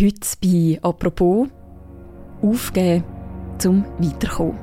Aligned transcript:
Heute 0.00 0.26
bei 0.42 0.78
«Apropos» 0.82 1.46
aufgeben, 2.42 3.04
zum 3.58 3.84
Weiterkommen. 3.98 4.58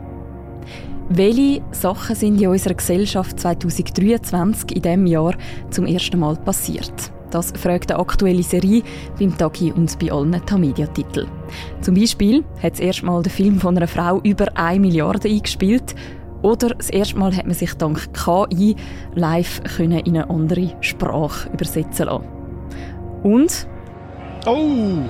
Welche 1.08 1.62
Sachen 1.72 2.16
sind 2.16 2.42
in 2.42 2.50
unserer 2.50 2.74
Gesellschaft 2.74 3.40
2023 3.40 4.76
in 4.76 4.82
diesem 4.82 5.06
Jahr 5.06 5.36
zum 5.70 5.86
ersten 5.86 6.20
Mal 6.20 6.36
passiert? 6.36 7.14
Das 7.30 7.52
fragt 7.52 7.92
eine 7.92 8.02
aktuelle 8.02 8.44
Serie 8.44 8.84
beim 9.18 9.38
Tagi 9.38 9.72
und 9.72 9.98
bei 10.00 10.12
allen 10.12 10.46
Tamedia-Titeln. 10.46 11.30
Zum 11.80 11.96
Beispiel 11.96 12.44
hat 12.62 12.74
das 12.74 12.82
erste 12.82 13.06
Mal 13.06 13.24
der 13.24 13.32
Film 13.32 13.58
von 13.60 13.78
einer 13.78 13.88
Frau 13.88 14.20
über 14.24 14.48
1 14.58 14.82
Milliarde 14.82 15.30
eingespielt 15.30 15.96
oder 16.42 16.70
das 16.72 16.90
erste 16.90 17.18
Mal 17.18 17.38
hat 17.38 17.46
man 17.46 17.56
sich 17.56 17.74
dank 17.76 18.10
KI 18.14 18.76
live 19.16 19.62
in 19.80 19.94
eine 19.94 20.30
andere 20.30 20.76
Sprache 20.82 21.50
übersetzen 21.54 22.08
lassen. 22.08 22.28
Und? 23.24 23.68
Oh! 24.46 25.06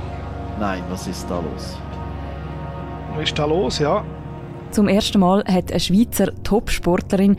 Nein, 0.60 0.84
was 0.90 1.08
ist 1.08 1.30
da 1.30 1.40
los? 1.40 1.78
Was 3.16 3.24
ist 3.24 3.40
da 3.40 3.46
los, 3.46 3.80
ja? 3.80 4.04
Zum 4.72 4.88
ersten 4.90 5.20
Mal 5.20 5.44
hat 5.46 5.72
eine 5.72 5.80
Schweizer 5.80 6.32
Topsportlerin 6.44 7.38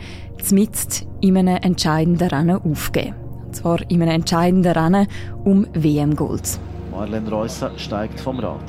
mitten 0.51 1.07
in 1.21 1.37
einem 1.37 1.57
entscheidenden 1.57 2.27
Rennen 2.29 2.59
aufgegeben. 2.63 3.15
Und 3.45 3.55
zwar 3.55 3.79
in 3.89 4.01
einem 4.01 4.15
entscheidenden 4.15 4.71
Rennen 4.71 5.07
um 5.43 5.67
WM-Gold. 5.73 6.59
Marlene 6.91 7.29
Reusser 7.29 7.71
steigt 7.77 8.19
vom 8.19 8.39
Rad. 8.39 8.63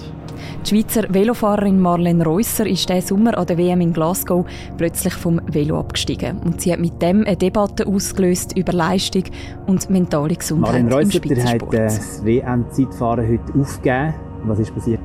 Die 0.64 0.70
Schweizer 0.70 1.02
Velofahrerin 1.12 1.80
Marlene 1.80 2.24
Reusser 2.24 2.66
ist 2.66 2.88
diesen 2.88 3.02
Sommer 3.02 3.36
an 3.36 3.46
der 3.46 3.58
WM 3.58 3.80
in 3.80 3.92
Glasgow 3.92 4.46
plötzlich 4.76 5.14
vom 5.14 5.40
Velo 5.46 5.78
abgestiegen. 5.78 6.38
Und 6.44 6.60
sie 6.60 6.72
hat 6.72 6.80
mit 6.80 7.02
dem 7.02 7.24
eine 7.24 7.36
Debatte 7.36 7.86
ausgelöst 7.86 8.56
über 8.56 8.72
Leistung 8.72 9.24
und 9.66 9.90
mentale 9.90 10.34
Gesundheit 10.34 10.72
Marlene 10.72 10.94
Reusser, 10.94 11.02
im 11.02 11.10
Spitzensport. 11.10 11.74
hat 11.74 11.84
das 11.84 12.24
WM-Zeitfahren 12.24 13.28
heute 13.28 13.60
aufgegeben. 13.60 14.14
Was 14.44 14.58
ist 14.58 14.74
passiert? 14.74 15.00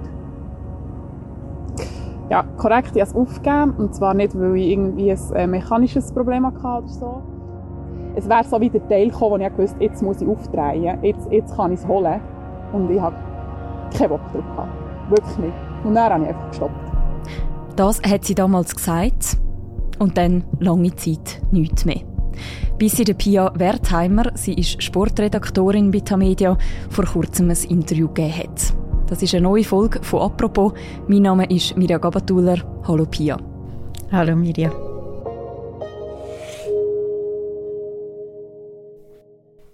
Ja, 2.29 2.43
korrekt, 2.57 2.91
ich 2.95 3.01
habe 3.01 3.09
es 3.09 3.15
aufgegeben. 3.15 3.73
Und 3.77 3.95
zwar 3.95 4.13
nicht, 4.13 4.39
weil 4.39 4.55
ich 4.55 4.71
irgendwie 4.71 5.11
ein 5.11 5.35
äh, 5.35 5.47
mechanisches 5.47 6.11
Problem 6.11 6.45
hatte 6.45 6.59
oder 6.59 6.87
so. 6.87 7.23
Es 8.15 8.27
wäre 8.27 8.43
so 8.43 8.59
wie 8.59 8.69
der 8.69 8.87
Teil 8.87 9.09
gekommen, 9.09 9.41
wo 9.41 9.45
ich 9.45 9.57
wusste, 9.57 9.83
jetzt 9.83 10.01
muss 10.01 10.21
ich 10.21 10.27
aufdrehen, 10.27 11.03
jetzt, 11.03 11.31
jetzt 11.31 11.55
kann 11.55 11.71
ich 11.71 11.79
es 11.79 11.87
holen. 11.87 12.19
Und 12.73 12.89
ich 12.91 12.99
habe 12.99 13.15
keinen 13.97 14.09
Bock 14.09 14.21
drauf 14.31 14.43
gehabt. 14.55 14.88
Wirklich 15.09 15.37
nicht. 15.37 15.53
Und 15.83 15.95
dann 15.95 16.13
habe 16.13 16.23
ich 16.23 16.29
einfach 16.29 16.49
gestoppt. 16.49 16.91
Das 17.75 18.01
hat 18.01 18.25
sie 18.25 18.35
damals 18.35 18.75
gesagt 18.75 19.37
und 19.99 20.17
dann 20.17 20.43
lange 20.59 20.95
Zeit 20.95 21.41
nichts 21.51 21.85
mehr. 21.85 22.01
Bis 22.77 22.93
sie 22.93 23.03
der 23.03 23.13
Pia 23.13 23.51
Wertheimer, 23.55 24.31
sie 24.35 24.53
ist 24.53 24.81
Sportredaktorin 24.81 25.91
bei 25.91 25.99
Tamedia, 25.99 26.57
vor 26.89 27.05
kurzem 27.05 27.49
ein 27.49 27.57
Interview 27.69 28.07
gegeben 28.07 28.37
hat. 28.37 28.73
Das 29.07 29.21
ist 29.21 29.33
eine 29.33 29.43
neue 29.43 29.63
Folge 29.63 30.01
von 30.03 30.21
«Apropos». 30.21 30.73
Mein 31.07 31.23
Name 31.23 31.45
ist 31.45 31.75
Mirja 31.75 31.97
Gabatuller. 31.97 32.57
Hallo 32.87 33.05
Pia. 33.05 33.37
Hallo 34.11 34.35
Mirja. 34.35 34.88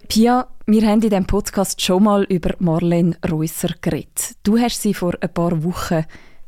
Pia, 0.08 0.46
wir 0.66 0.82
haben 0.82 0.94
in 0.94 1.00
diesem 1.00 1.26
Podcast 1.26 1.82
schon 1.82 2.04
mal 2.04 2.22
über 2.24 2.54
Marlene 2.60 3.16
Reusser 3.28 3.70
geredet. 3.80 4.36
Du 4.44 4.56
hast 4.58 4.80
sie 4.80 4.94
vor 4.94 5.14
ein 5.20 5.32
paar 5.32 5.64
Wochen 5.64 6.04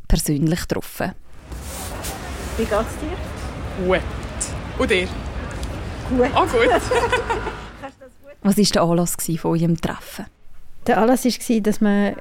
persönlich 0.06 0.60
getroffen. 0.60 1.12
Wie 2.56 2.64
geht's 2.64 2.94
dir? 3.00 3.84
Gut. 3.86 4.00
Und 4.78 4.90
dir? 4.90 5.08
Gut. 6.08 6.30
Ah, 6.34 6.44
gut. 6.46 6.70
Was 8.42 8.56
war 8.56 8.64
der 8.64 8.82
Anlass 8.82 9.16
von 9.40 9.50
eurem 9.50 9.80
Treffen? 9.80 10.26
Der 10.86 10.98
Anlass 10.98 11.24
war, 11.24 11.60
dass 11.60 11.80
wir 11.80 12.16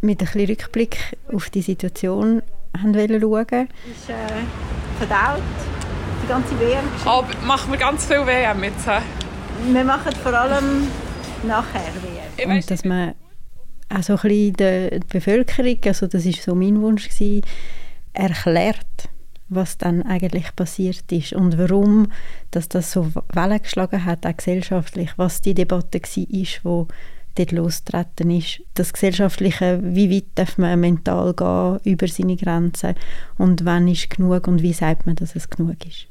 mit 0.00 0.20
ein 0.20 0.26
bisschen 0.26 0.46
Rückblick 0.46 1.16
auf 1.32 1.50
die 1.50 1.62
Situation 1.62 2.42
haben 2.76 2.94
wollen 2.94 3.20
schauen 3.20 3.68
ist 3.90 4.10
äh, 4.10 4.16
verdaut, 4.98 5.42
die 6.22 6.26
ganze 6.26 6.58
WM. 6.58 6.84
Aber 7.04 7.28
machen 7.44 7.70
wir 7.70 7.78
ganz 7.78 8.06
viel 8.06 8.26
WM 8.26 8.64
jetzt? 8.64 8.86
hä? 8.86 9.00
Wir 9.72 9.84
machen 9.84 10.12
vor 10.22 10.34
allem 10.34 10.88
nachher. 11.46 11.92
Ich 12.36 12.46
Und 12.46 12.70
dass 12.70 12.84
man 12.84 13.14
auch 13.88 14.02
so 14.02 14.14
ein 14.14 14.20
bisschen 14.22 14.52
der 14.54 15.00
die 15.00 15.06
Bevölkerung, 15.06 15.78
also 15.86 16.06
das 16.06 16.24
war 16.24 16.32
so 16.32 16.54
mein 16.54 16.80
Wunsch, 16.80 17.08
gewesen, 17.08 17.42
erklärt, 18.12 19.08
was 19.48 19.78
dann 19.78 20.02
eigentlich 20.02 20.54
passiert 20.56 21.10
ist 21.12 21.32
und 21.32 21.58
warum 21.58 22.10
dass 22.50 22.68
das 22.68 22.92
so 22.92 23.10
Wellen 23.32 23.62
geschlagen 23.62 24.04
hat, 24.04 24.26
auch 24.26 24.36
gesellschaftlich, 24.36 25.10
was 25.16 25.40
die 25.40 25.54
Debatte 25.54 26.00
war, 26.00 26.86
die 26.86 26.94
dort 27.34 27.52
losgetreten 27.52 28.30
ist. 28.30 28.62
Das 28.74 28.92
Gesellschaftliche, 28.92 29.80
wie 29.82 30.10
weit 30.10 30.26
darf 30.36 30.56
man 30.56 30.80
mental 30.80 31.34
gehen 31.34 31.92
über 31.92 32.08
seine 32.08 32.36
Grenzen 32.36 32.94
und 33.38 33.64
wann 33.64 33.88
ist 33.88 34.10
genug 34.10 34.46
und 34.46 34.62
wie 34.62 34.72
sagt 34.72 35.06
man, 35.06 35.16
dass 35.16 35.34
es 35.36 35.50
genug 35.50 35.84
ist. 35.86 36.06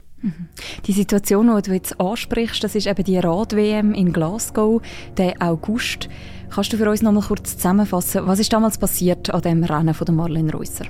Die 0.86 0.94
Situation, 0.94 1.54
die 1.56 1.62
du 1.62 1.74
jetzt 1.74 2.00
ansprichst, 2.00 2.64
das 2.64 2.76
ist 2.76 2.88
eben 2.88 3.04
die 3.04 3.18
Rad-WM 3.18 3.94
in 3.94 4.14
Glasgow, 4.14 4.82
der 5.18 5.34
August. 5.42 6.10
Kannst 6.50 6.72
du 6.72 6.78
für 6.78 6.90
uns 6.90 7.02
noch 7.02 7.12
mal 7.12 7.24
kurz 7.24 7.56
zusammenfassen, 7.58 8.26
was 8.26 8.40
ist 8.40 8.54
damals 8.54 8.78
passiert 8.78 9.34
an 9.34 9.42
dem 9.42 9.64
Rennen 9.64 9.94
von 9.94 10.16
Marlene 10.16 10.52
Reusser? 10.54 10.86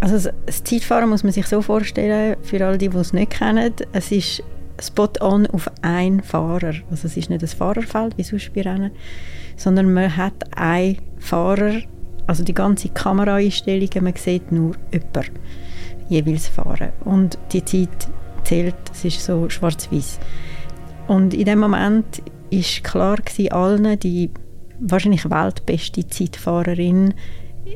Also 0.00 0.30
das- 0.46 0.64
Zeitfahren 0.64 1.08
muss 1.08 1.22
man 1.22 1.32
sich 1.32 1.46
so 1.46 1.62
vorstellen, 1.62 2.36
für 2.42 2.66
alle, 2.66 2.78
die 2.78 2.86
es 2.86 3.12
nicht 3.12 3.30
kennen, 3.30 3.72
es 3.92 4.10
ist 4.10 4.42
spot-on 4.80 5.46
auf 5.48 5.70
einen 5.82 6.22
Fahrer. 6.22 6.74
Also 6.90 7.06
es 7.06 7.16
ist 7.16 7.30
nicht 7.30 7.42
ein 7.42 7.48
Fahrerfeld 7.48 8.18
wie 8.18 8.24
sonst 8.24 8.52
bei 8.52 8.62
Rennen, 8.62 8.90
sondern 9.56 9.92
man 9.92 10.16
hat 10.16 10.56
einen 10.56 10.98
Fahrer, 11.20 11.80
also 12.26 12.42
die 12.42 12.54
ganze 12.54 12.88
Kameraeinstellungen, 12.88 14.02
man 14.02 14.16
sieht 14.16 14.50
nur 14.50 14.74
jemanden 14.90 15.38
jeweils 16.08 16.48
fahren. 16.48 16.90
Und 17.04 17.38
die 17.52 17.64
Zeit 17.64 18.08
zählt, 18.44 18.74
es 18.92 19.04
ist 19.04 19.24
so 19.24 19.48
schwarz-weiß. 19.48 20.18
Und 21.08 21.34
in 21.34 21.44
dem 21.44 21.58
Moment 21.58 22.22
ist 22.50 22.84
klar 22.84 23.16
gewesen, 23.16 23.52
allen, 23.52 23.98
die 23.98 24.30
wahrscheinlich 24.80 25.28
weltbeste 25.28 26.06
Zeitfahrerin 26.06 27.14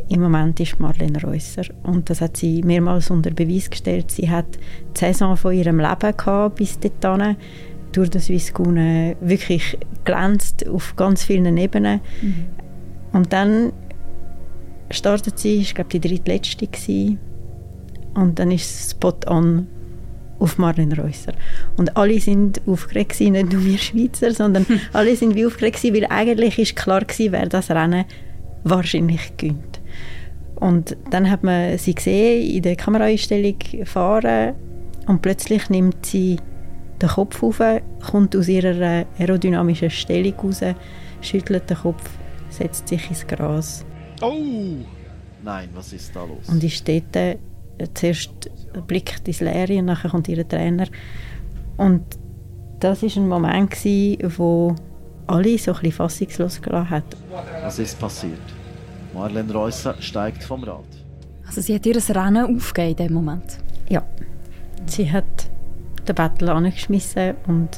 im 0.09 0.21
Moment 0.21 0.59
ist 0.61 0.79
Marlene 0.81 1.23
Reusser. 1.23 1.65
Und 1.83 2.11
das 2.11 2.21
hat 2.21 2.37
sie 2.37 2.63
mehrmals 2.63 3.11
unter 3.11 3.31
Beweis 3.31 3.71
gestellt. 3.71 4.11
Sie 4.11 4.29
hat 4.29 4.47
die 4.95 5.01
Saison 5.01 5.37
von 5.37 5.55
ihrem 5.55 5.79
Leben 5.79 6.17
gehabt 6.17 6.57
bis 6.57 6.79
dorthin. 6.79 7.37
Durch 7.93 8.11
das 8.11 8.27
Swisscone 8.27 9.17
wirklich 9.21 9.79
glänzt 10.05 10.69
auf 10.69 10.97
ganz 10.97 11.25
vielen 11.25 11.57
Ebenen. 11.57 12.01
Und 13.13 13.33
dann 13.33 13.73
startet 14.91 15.39
sie, 15.39 15.57
ich 15.57 15.75
glaube 15.75 15.91
die 15.91 16.01
drittletzte 16.01 16.67
gewesen. 16.67 17.19
Und 18.15 18.39
dann 18.39 18.51
ist 18.51 18.69
es 18.69 18.91
spot 18.91 19.21
on 19.27 19.67
auf 20.39 20.59
Marlene 20.59 20.97
Reusser. 20.97 21.33
Und 21.77 21.97
alle 21.97 22.21
sind 22.21 22.61
aufgeregt 22.67 23.13
gewesen, 23.13 23.33
nicht 23.33 23.53
nur 23.53 23.65
wir 23.65 23.79
Schweizer, 23.79 24.33
sondern 24.33 24.67
alle 24.93 25.17
sind 25.17 25.35
wie 25.35 25.47
aufgeregt 25.47 25.77
gewesen, 25.77 25.95
weil 25.95 26.07
eigentlich 26.11 26.59
ist 26.59 26.77
klar 26.77 27.01
gewesen, 27.01 27.33
wer 27.33 27.47
das 27.47 27.71
Rennen 27.71 28.05
wahrscheinlich 28.65 29.37
gewinnt. 29.37 29.81
Und 30.57 30.97
dann 31.11 31.31
hat 31.31 31.43
man 31.43 31.77
sie 31.79 31.95
gesehen 31.95 32.51
in 32.51 32.63
der 32.63 32.77
Kameraeinstellung 32.77 33.57
fahren 33.85 34.55
und 35.07 35.23
plötzlich 35.23 35.69
nimmt 35.69 36.07
sie 36.07 36.39
den 37.01 37.09
Kopf 37.11 37.43
auf, 37.43 37.61
kommt 38.11 38.35
aus 38.35 38.49
ihrer 38.49 39.05
aerodynamischen 39.19 39.91
Stellung 39.91 40.35
raus, 40.43 40.61
schüttelt 41.21 41.69
den 41.69 41.77
Kopf, 41.77 42.03
setzt 42.49 42.89
sich 42.89 43.09
ins 43.11 43.27
Gras 43.27 43.85
Oh! 44.23 44.35
Nein, 45.45 45.69
was 45.75 45.93
ist 45.93 46.17
da 46.17 46.25
los? 46.25 46.49
und 46.49 46.65
ist 46.65 46.89
dort 46.89 47.39
zuerst 47.95 48.51
blickt 48.87 49.27
ins 49.27 49.41
Leere 49.41 49.79
und 49.79 49.87
nachher 49.87 50.11
kommt 50.11 50.29
ihr 50.29 50.47
Trainer. 50.47 50.87
Und 51.77 52.03
das 52.81 53.03
war 53.03 53.11
ein 53.17 53.29
Moment, 53.29 53.71
gewesen, 53.71 54.33
wo 54.37 54.75
alle 55.27 55.59
so 55.59 55.73
ein 55.73 55.81
bisschen 55.81 55.93
fassungslos 55.93 56.63
gelassen 56.63 56.91
hat. 56.91 57.17
Was 57.63 57.79
ist 57.79 57.99
passiert? 57.99 58.39
Marlene 59.15 59.53
Reusser 59.53 59.95
steigt 60.01 60.43
vom 60.43 60.63
Rad. 60.65 60.85
Also 61.47 61.61
sie 61.61 61.75
hat 61.75 61.87
ihr 61.87 61.97
Rennen 61.97 62.57
aufgegeben 62.57 62.91
in 62.91 62.97
dem 62.97 63.13
Moment. 63.15 63.59
Ja, 63.89 64.03
sie 64.87 65.11
hat 65.11 65.25
den 66.07 66.15
Battle 66.15 66.53
angeschmissen 66.53 67.35
und 67.47 67.69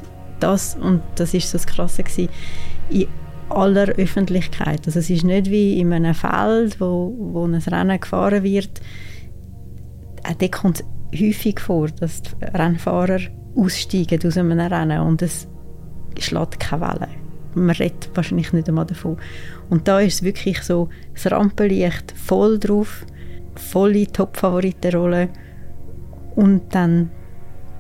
das, 0.41 0.77
und 0.77 1.03
das 1.17 1.35
ist 1.35 1.51
so 1.51 1.59
das 1.59 1.67
Krasse 1.67 2.03
gewesen, 2.03 2.29
in 2.91 3.07
aller 3.49 3.89
Öffentlichkeit. 3.89 4.87
Also 4.87 4.99
es 4.99 5.11
ist 5.11 5.25
nicht 5.25 5.51
wie 5.51 5.81
in 5.81 5.93
einem 5.93 6.15
Feld, 6.15 6.81
wo, 6.81 7.15
wo 7.19 7.45
ein 7.45 7.55
Rennen 7.55 8.01
gefahren 8.01 8.43
wird. 8.43 8.81
Auch 10.27 10.35
dort 10.35 10.53
kommt 10.53 10.81
es 10.81 11.21
häufig 11.21 11.61
vor, 11.61 11.89
dass 11.89 12.23
die 12.23 12.45
Rennfahrer 12.45 13.21
aussteigen 13.57 14.21
aus 14.27 14.37
einem 14.37 14.59
Rennen 14.59 15.01
und 15.01 15.23
es 15.23 15.49
schlägt 16.19 16.61
keine 16.61 16.83
Welle. 16.83 17.09
Man 17.55 17.71
redet 17.71 18.11
wahrscheinlich 18.15 18.53
nicht 18.53 18.69
einmal 18.69 18.87
davon. 18.87 19.17
Und 19.71 19.89
da 19.89 20.01
ist 20.01 20.15
es 20.15 20.23
wirklich 20.23 20.63
so, 20.63 20.89
das 21.15 21.31
Rampenlicht 21.31 22.13
voll 22.13 22.59
drauf, 22.59 23.05
volle 23.57 24.07
Top-Favoritenrolle 24.07 25.29
und 26.37 26.75
dann 26.75 27.11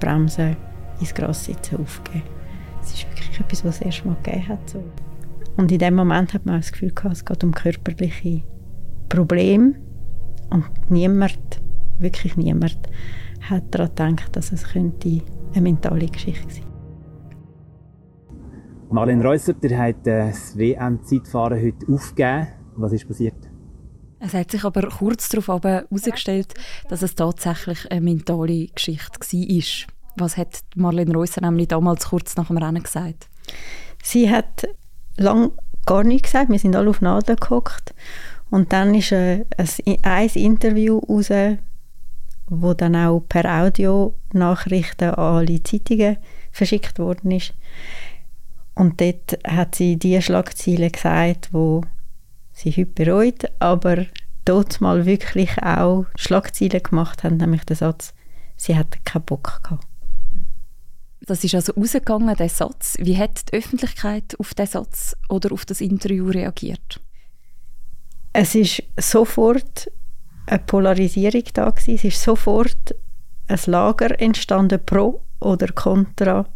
bremsen, 0.01 0.57
ins 1.01 1.15
Gras 1.15 1.45
sitzen, 1.45 1.77
aufgeben. 1.77 2.23
Es 2.83 2.95
ist 2.95 3.09
wirklich 3.09 3.39
etwas, 3.39 3.65
was 3.65 3.77
es 3.77 3.83
erst 3.83 4.05
mal 4.05 4.17
gegeben 4.23 4.49
hat. 4.49 4.71
So. 4.71 4.83
Und 5.57 5.71
in 5.71 5.79
dem 5.79 5.95
Moment 5.95 6.35
hat 6.35 6.47
man 6.47 6.57
auch 6.57 6.61
das 6.61 6.73
Gefühl 6.73 6.93
gehabt, 6.93 7.15
es 7.15 7.25
geht 7.25 7.45
um 7.45 7.53
körperliche 7.53 8.43
Problem 9.09 9.77
und 10.51 10.65
niemand, 10.89 11.39
wirklich 12.01 12.37
niemand, 12.37 12.79
hat 13.41 13.75
daran 13.75 14.17
gedacht, 14.17 14.37
dass 14.37 14.53
es 14.53 14.65
könnte 14.65 15.23
eine 15.53 15.63
mentale 15.63 16.07
Geschichte 16.07 16.55
sein 16.55 16.69
Marlene 18.91 19.23
Reusser, 19.23 19.53
der 19.53 19.79
hat 19.79 20.07
äh, 20.07 20.29
das 20.29 20.57
WM-Zeitfahren 20.57 21.63
heute 21.63 21.93
aufgegeben. 21.93 22.49
Was 22.77 22.93
ist 22.93 23.07
passiert? 23.07 23.35
Es 24.19 24.33
hat 24.33 24.51
sich 24.51 24.65
aber 24.65 24.89
kurz 24.89 25.29
darauf 25.29 25.63
herausgestellt, 25.63 26.55
dass 26.89 27.03
es 27.03 27.15
tatsächlich 27.15 27.91
eine 27.91 28.01
mentale 28.01 28.67
Geschichte 28.69 29.21
war. 29.21 29.89
Was 30.17 30.37
hat 30.37 30.61
Marlene 30.75 31.15
Reusser 31.15 31.43
nämlich 31.43 31.69
damals 31.69 32.09
kurz 32.09 32.37
nach 32.37 32.49
dem 32.49 32.57
Rennen 32.57 32.83
gesagt? 32.83 33.29
Sie 34.03 34.31
hat 34.31 34.67
lang 35.17 35.53
gar 35.85 36.03
nichts 36.03 36.33
gesagt. 36.33 36.51
Wir 36.51 36.59
sind 36.59 36.75
alle 36.75 36.91
auf 36.91 37.03
Nadeln 37.03 37.39
gehockt. 37.39 37.95
Und 38.51 38.73
dann 38.73 38.95
ist 38.95 39.13
äh, 39.13 39.45
ein, 39.59 39.99
ein 40.03 40.29
Interview 40.35 40.99
raus, 40.99 41.31
wo 42.49 42.75
dann 42.75 42.97
auch 42.97 43.21
per 43.21 43.45
Audio-Nachrichten 43.45 45.11
an 45.11 45.15
alle 45.15 45.63
Zeitungen 45.63 46.17
verschickt 46.51 46.99
worden 46.99 47.31
ist. 47.31 47.55
Und 48.75 49.01
dort 49.01 49.39
hat 49.47 49.75
sie 49.75 49.97
die 49.97 50.21
Schlagziele 50.23 50.91
gesagt, 50.91 51.53
wo 51.53 51.83
sie 52.53 52.71
heute 52.71 52.87
bereut, 52.87 53.45
aber 53.59 54.07
dort 54.45 54.81
mal 54.81 55.05
wirklich 55.05 55.63
auch 55.63 56.07
Schlagziele 56.17 56.81
gemacht 56.81 57.25
haben, 57.25 57.37
nämlich 57.37 57.65
den 57.65 57.77
Satz, 57.77 58.15
sie 58.57 58.77
hatte 58.77 58.99
keinen 59.05 59.25
Bock 59.25 59.61
gehabt. 59.63 59.87
Das 61.21 61.45
ist 61.45 61.55
also 61.55 61.73
rausgegangen, 61.75 62.35
der 62.37 62.49
Satz. 62.49 62.97
Wie 62.99 63.19
hat 63.19 63.53
die 63.53 63.59
Öffentlichkeit 63.59 64.39
auf 64.39 64.55
den 64.55 64.67
Satz 64.67 65.15
oder 65.29 65.53
auf 65.53 65.67
das 65.67 65.81
Interview 65.81 66.31
reagiert? 66.31 67.01
Es 68.33 68.55
ist 68.55 68.83
sofort 68.97 69.91
eine 70.49 70.59
Polarisierung 70.61 71.45
da 71.53 71.71
gewesen. 71.71 71.95
Es 71.95 72.05
ist 72.05 72.23
sofort 72.23 72.95
ein 73.49 73.59
Lager 73.67 74.21
entstanden 74.21 74.81
pro 74.85 75.23
oder 75.41 75.69
contra 75.69 76.47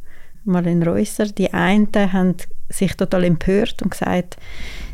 Marlene 0.45 0.87
Reusser. 0.87 1.27
Die 1.27 1.53
einen 1.53 1.89
haben 1.95 2.37
sich 2.69 2.95
total 2.95 3.25
empört 3.25 3.83
und 3.83 3.91
gesagt, 3.91 4.37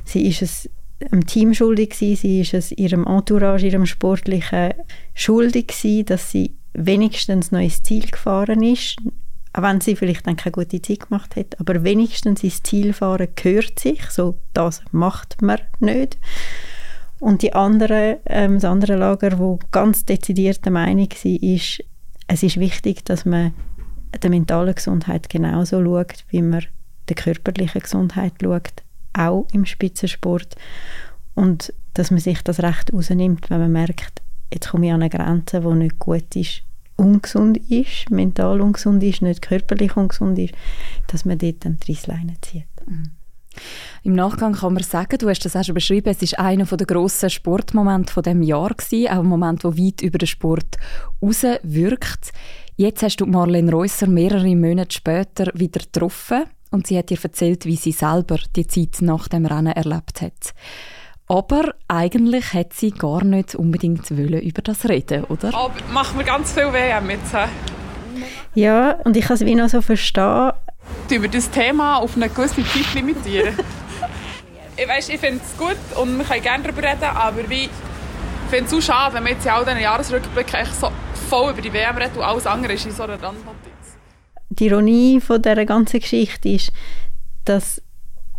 sie 0.04 0.26
ist 0.26 0.42
es 0.42 0.70
dem 1.12 1.26
Team 1.26 1.54
schuldig 1.54 1.90
gewesen, 1.90 2.16
sie 2.20 2.40
ist 2.40 2.54
es 2.54 2.72
ihrem 2.72 3.06
Entourage, 3.06 3.66
ihrem 3.66 3.86
Sportlichen 3.86 4.74
schuldig 5.14 5.68
gewesen, 5.68 6.06
dass 6.06 6.30
sie 6.30 6.56
wenigstens 6.72 7.52
noch 7.52 7.60
ins 7.60 7.82
Ziel 7.82 8.06
gefahren 8.10 8.62
ist, 8.62 8.96
auch 9.52 9.62
wenn 9.62 9.80
sie 9.80 9.96
vielleicht 9.96 10.26
dann 10.26 10.36
keine 10.36 10.52
gute 10.52 10.82
Zeit 10.82 11.08
gemacht 11.08 11.36
hat, 11.36 11.58
aber 11.60 11.84
wenigstens 11.84 12.42
ins 12.42 12.62
Ziel 12.62 12.92
fahren 12.92 13.28
gehört 13.34 13.78
sich, 13.78 14.02
so 14.10 14.38
das 14.54 14.82
macht 14.90 15.40
man 15.40 15.60
nicht. 15.78 16.18
Und 17.20 17.42
die 17.42 17.52
andere, 17.52 18.20
ähm, 18.26 18.54
das 18.54 18.64
andere 18.64 18.96
Lager, 18.96 19.38
wo 19.38 19.58
ganz 19.72 20.04
dezidiert 20.04 20.64
der 20.64 20.72
Meinung 20.72 21.08
war, 21.08 21.42
ist, 21.42 21.84
es 22.28 22.42
ist 22.42 22.60
wichtig, 22.60 23.04
dass 23.04 23.24
man 23.24 23.52
der 24.22 24.30
mentalen 24.30 24.74
Gesundheit 24.74 25.28
genauso 25.28 25.82
schaut, 25.82 26.24
wie 26.30 26.42
man 26.42 26.64
der 27.08 27.16
körperlichen 27.16 27.80
Gesundheit 27.80 28.34
schaut, 28.42 28.82
auch 29.14 29.46
im 29.52 29.64
Spitzensport. 29.64 30.56
Und 31.34 31.72
dass 31.94 32.10
man 32.10 32.20
sich 32.20 32.42
das 32.42 32.60
Recht 32.62 32.92
rausnimmt, 32.92 33.50
wenn 33.50 33.60
man 33.60 33.72
merkt, 33.72 34.22
jetzt 34.52 34.70
komme 34.70 34.86
ich 34.86 34.92
an 34.92 35.02
eine 35.02 35.10
Grenze, 35.10 35.60
die 35.60 35.74
nicht 35.74 35.98
gut 35.98 36.36
ist, 36.36 36.62
ungesund 36.96 37.56
ist, 37.70 38.10
mental 38.10 38.60
ungesund 38.60 39.02
ist, 39.02 39.22
nicht 39.22 39.42
körperlich 39.42 39.96
ungesund 39.96 40.38
ist, 40.38 40.54
dass 41.08 41.24
man 41.24 41.38
dort 41.38 41.64
dann 41.64 41.78
die 41.78 41.92
Reissleine 41.92 42.34
zieht. 42.40 42.66
Mhm. 42.86 43.10
Im 44.02 44.14
Nachgang 44.14 44.54
kann 44.54 44.74
man 44.74 44.82
sagen, 44.82 45.18
du 45.18 45.28
hast 45.28 45.44
das 45.44 45.56
auch 45.56 45.64
schon 45.64 45.74
beschrieben, 45.74 46.08
es 46.10 46.22
ist 46.22 46.38
einer 46.38 46.64
der 46.64 46.86
grossen 46.86 47.30
Sportmomente 47.30 48.12
von 48.12 48.22
dem 48.22 48.42
Jahr 48.42 48.70
gewesen, 48.70 49.08
auch 49.08 49.20
ein 49.20 49.26
Moment, 49.26 49.64
der 49.64 49.76
weit 49.76 50.02
über 50.02 50.18
den 50.18 50.26
Sport 50.26 50.76
rauswirkt. 51.22 52.32
Jetzt 52.76 53.02
hast 53.02 53.16
du 53.16 53.26
Marlene 53.26 53.72
Reusser 53.72 54.06
mehrere 54.06 54.54
Monate 54.54 54.94
später 54.94 55.50
wieder 55.54 55.80
getroffen 55.80 56.44
und 56.70 56.86
sie 56.86 56.96
hat 56.96 57.10
dir 57.10 57.18
erzählt, 57.22 57.64
wie 57.66 57.76
sie 57.76 57.92
selber 57.92 58.38
die 58.54 58.66
Zeit 58.66 58.98
nach 59.00 59.28
dem 59.28 59.46
Rennen 59.46 59.72
erlebt 59.72 60.22
hat. 60.22 60.54
Aber 61.26 61.74
eigentlich 61.88 62.54
hat 62.54 62.72
sie 62.72 62.90
gar 62.90 63.22
nicht 63.22 63.54
unbedingt 63.54 64.10
wollen 64.10 64.40
über 64.40 64.62
das 64.62 64.88
reden, 64.88 65.24
oder? 65.24 65.54
Aber 65.54 65.74
macht 65.92 66.16
mir 66.16 66.24
ganz 66.24 66.52
viel 66.52 66.72
weh 66.72 66.88
jetzt. 66.88 67.34
Ja, 68.54 68.92
und 69.04 69.16
ich 69.16 69.26
kann 69.26 69.34
es 69.34 69.44
wie 69.44 69.54
noch 69.54 69.68
so 69.68 69.82
verstehen, 69.82 70.52
über 71.10 71.28
das 71.28 71.50
Thema 71.50 71.96
auf 71.96 72.16
eine 72.16 72.28
gewisse 72.28 72.64
Zeit 72.64 72.94
limitieren. 72.94 73.54
ich 74.76 74.88
weiss, 74.88 75.08
ich 75.08 75.20
finde 75.20 75.40
es 75.44 75.56
gut 75.56 75.76
und 75.96 76.18
wir 76.18 76.24
können 76.24 76.42
gerne 76.42 76.64
darüber 76.64 76.82
reden, 76.82 77.04
aber 77.04 77.48
wie, 77.48 77.64
ich 77.64 77.70
finde 78.50 78.64
es 78.64 78.70
so 78.70 78.80
schade, 78.80 79.14
wenn 79.14 79.22
man 79.22 79.32
jetzt 79.32 79.44
in 79.44 79.52
all 79.52 79.64
diesen 79.64 79.80
Jahresrückblicken 79.80 80.66
so 80.78 80.90
voll 81.28 81.52
über 81.52 81.62
die 81.62 81.72
WM 81.72 81.96
redet 81.96 82.16
und 82.16 82.22
alles 82.22 82.46
andere 82.46 82.74
ist 82.74 82.86
in 82.86 82.92
so 82.92 83.02
einer 83.02 83.20
Randnotiz. 83.22 83.72
Die 84.50 84.66
Ironie 84.66 85.20
von 85.20 85.42
dieser 85.42 85.66
ganzen 85.66 86.00
Geschichte 86.00 86.48
ist, 86.48 86.72
dass 87.44 87.82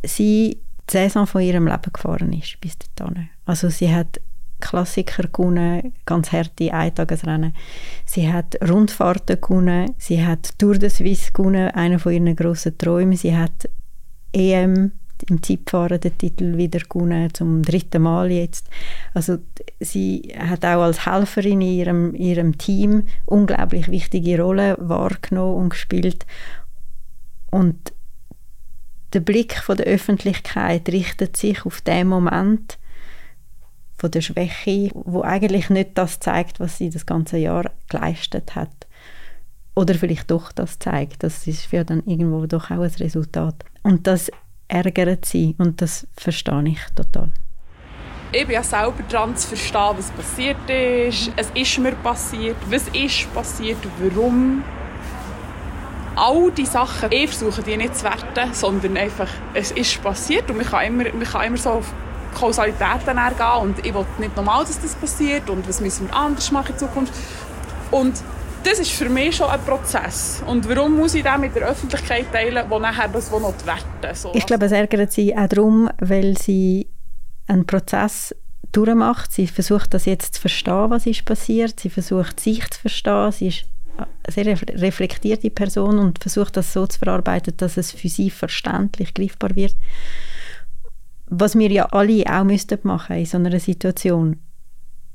sie 0.04 0.60
die 0.90 0.92
Saison 0.92 1.28
von 1.28 1.42
ihrem 1.42 1.68
Leben 1.68 1.94
gefahren 1.94 2.34
ist 2.34 2.60
bis 2.62 2.78
dahin. 2.96 3.30
Also 3.46 3.70
sie 3.70 3.94
hat 3.94 4.20
Klassiker 4.60 5.28
gewonnen, 5.28 5.94
ganz 6.06 6.32
harte 6.32 6.74
Eintagesrennen. 6.74 7.54
Sie 8.06 8.32
hat 8.32 8.58
Rundfahrten 8.68 9.40
gewonnen, 9.42 9.94
sie 9.98 10.26
hat 10.26 10.58
Tour 10.58 10.78
de 10.78 10.90
Suisse 10.90 11.32
gewonnen, 11.32 11.72
einer 11.72 12.00
von 12.00 12.14
ihren 12.14 12.36
grossen 12.36 12.78
Träumen. 12.78 13.18
Sie 13.18 13.36
hat 13.36 13.70
EM 14.34 14.92
im 15.28 15.44
Zeitfahren 15.44 16.00
den 16.00 16.18
Titel 16.18 16.58
wieder 16.58 16.80
gewonnen, 16.80 17.34
zum 17.34 17.62
dritten 17.62 18.02
Mal 18.02 18.32
jetzt. 18.32 18.70
Also 19.14 19.40
sie 19.80 20.34
hat 20.38 20.64
auch 20.64 20.82
als 20.82 21.06
Helferin 21.06 21.62
in 21.62 21.68
ihrem, 21.68 22.16
ihrem 22.16 22.58
Team 22.58 23.04
unglaublich 23.26 23.90
wichtige 23.90 24.42
Rolle 24.42 24.78
wahrgenommen 24.80 25.56
und 25.56 25.70
gespielt. 25.70 26.26
Und 27.52 27.94
der 29.14 29.22
Blick 29.22 29.58
von 29.58 29.78
der 29.78 29.88
Öffentlichkeit 29.88 30.88
richtet 30.90 31.36
sich 31.36 31.66
auf 31.66 31.82
den 31.82 32.08
Moment, 32.08 32.78
von 34.00 34.12
der 34.12 34.22
Schwäche, 34.22 34.90
wo 34.94 35.22
eigentlich 35.22 35.70
nicht 35.70 35.92
das 35.96 36.20
zeigt, 36.20 36.60
was 36.60 36.78
sie 36.78 36.90
das 36.90 37.06
ganze 37.06 37.38
Jahr 37.38 37.70
geleistet 37.90 38.56
hat. 38.56 38.88
Oder 39.76 39.94
vielleicht 39.96 40.32
doch 40.32 40.52
das 40.52 40.80
zeigt. 40.80 41.24
Das 41.24 41.46
ist 41.48 41.72
ja 41.72 41.84
dann 41.84 42.04
irgendwo 42.06 42.46
doch 42.46 42.72
auch 42.72 42.82
ein 42.82 42.92
Resultat. 43.00 43.56
Und 43.84 44.08
das 44.08 44.32
ärgert 44.68 45.26
sie 45.26 45.56
und 45.58 45.82
das 45.82 46.08
verstehe 46.16 46.64
ich 46.68 46.80
total. 46.96 47.30
Ich 48.32 48.46
bin 48.46 48.56
ja 48.56 48.64
selber 48.64 49.04
dran 49.10 49.36
zu 49.36 49.50
verstehen, 49.50 49.96
was 49.98 50.12
passiert 50.12 50.70
ist. 50.70 51.32
Es 51.36 51.50
ist 51.54 51.80
mir 51.80 51.94
passiert. 51.94 52.58
Was 52.70 52.88
ist 52.90 53.34
passiert? 53.34 53.78
Warum? 54.00 54.64
all 56.20 56.52
die 56.52 56.66
Sachen, 56.66 57.12
ich 57.12 57.30
versuche 57.30 57.64
die 57.64 57.78
nicht 57.78 57.96
zu 57.96 58.04
werten, 58.04 58.54
sondern 58.54 58.98
einfach, 58.98 59.30
es 59.54 59.72
ist 59.72 60.02
passiert 60.04 60.50
und 60.50 60.58
man 60.58 60.66
kann 60.66 60.86
immer, 60.86 61.04
man 61.14 61.24
kann 61.24 61.48
immer 61.48 61.58
so 61.58 61.82
Kausalitäten 62.38 63.16
gehen 63.16 63.62
und 63.62 63.86
ich 63.86 63.94
will 63.94 64.06
nicht 64.18 64.36
normal, 64.36 64.66
dass 64.66 64.80
das 64.82 64.96
passiert 64.96 65.50
und 65.50 65.68
was 65.68 65.82
müssen 65.82 66.08
wir 66.08 66.16
anders 66.16 66.52
machen 66.52 66.74
in 66.74 66.78
Zukunft. 66.78 67.14
Und 67.92 68.14
das 68.64 68.80
ist 68.80 68.92
für 68.92 69.10
mich 69.10 69.36
schon 69.36 69.50
ein 69.50 69.62
Prozess. 69.62 70.44
Und 70.46 70.68
warum 70.68 70.98
muss 70.98 71.16
ich 71.16 71.24
das 71.24 71.40
mit 71.40 71.56
der 71.56 71.70
Öffentlichkeit 71.70 72.32
teilen, 72.32 72.66
wo 72.70 72.80
nachher 72.80 73.08
das 73.08 73.32
noch 73.32 73.54
werten 73.66 74.16
so. 74.16 74.32
Ich 74.34 74.46
glaube, 74.46 74.66
es 74.66 74.72
ärgert 74.72 75.12
sie 75.12 75.36
auch 75.36 75.48
darum, 75.48 75.90
weil 76.00 76.38
sie 76.38 76.88
einen 77.48 77.66
Prozess 77.66 78.36
durchmacht. 78.72 79.32
Sie 79.32 79.48
versucht 79.48 79.94
das 79.94 80.06
jetzt 80.06 80.36
zu 80.36 80.42
verstehen, 80.42 80.90
was 80.90 81.06
ist 81.06 81.26
passiert. 81.26 81.80
Sie 81.80 81.90
versucht 81.90 82.40
sich 82.40 82.70
zu 82.70 82.82
verstehen. 82.82 83.32
Sie 83.32 83.48
ist 83.48 83.66
eine 83.98 84.56
sehr 84.56 84.82
reflektierte 84.82 85.50
Person 85.50 86.00
und 86.00 86.20
versucht 86.20 86.58
das 86.58 86.74
so 86.74 86.86
zu 86.86 87.00
verarbeiten, 87.00 87.56
dass 87.58 87.78
es 87.78 87.92
für 87.92 88.10
sie 88.10 88.30
verständlich 88.30 89.14
greifbar 89.14 89.56
wird 89.56 89.76
was 91.30 91.58
wir 91.58 91.72
ja 91.72 91.86
alle 91.86 92.24
auch 92.28 92.44
müssten 92.44 92.80
machen 92.84 93.18
in 93.18 93.26
so 93.26 93.38
einer 93.38 93.60
Situation. 93.60 94.38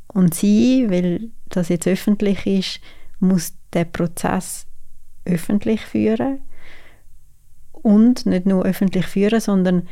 Und 0.07 0.35
sie, 0.35 0.87
weil 0.89 1.31
das 1.49 1.69
jetzt 1.69 1.89
öffentlich 1.89 2.47
ist, 2.47 2.81
muss 3.19 3.55
der 3.73 3.85
Prozess 3.85 4.67
öffentlich 5.25 5.81
führen 5.81 6.41
und 7.73 8.27
nicht 8.27 8.47
nur 8.47 8.65
öffentlich 8.65 9.07
führen, 9.07 9.41
sondern 9.41 9.89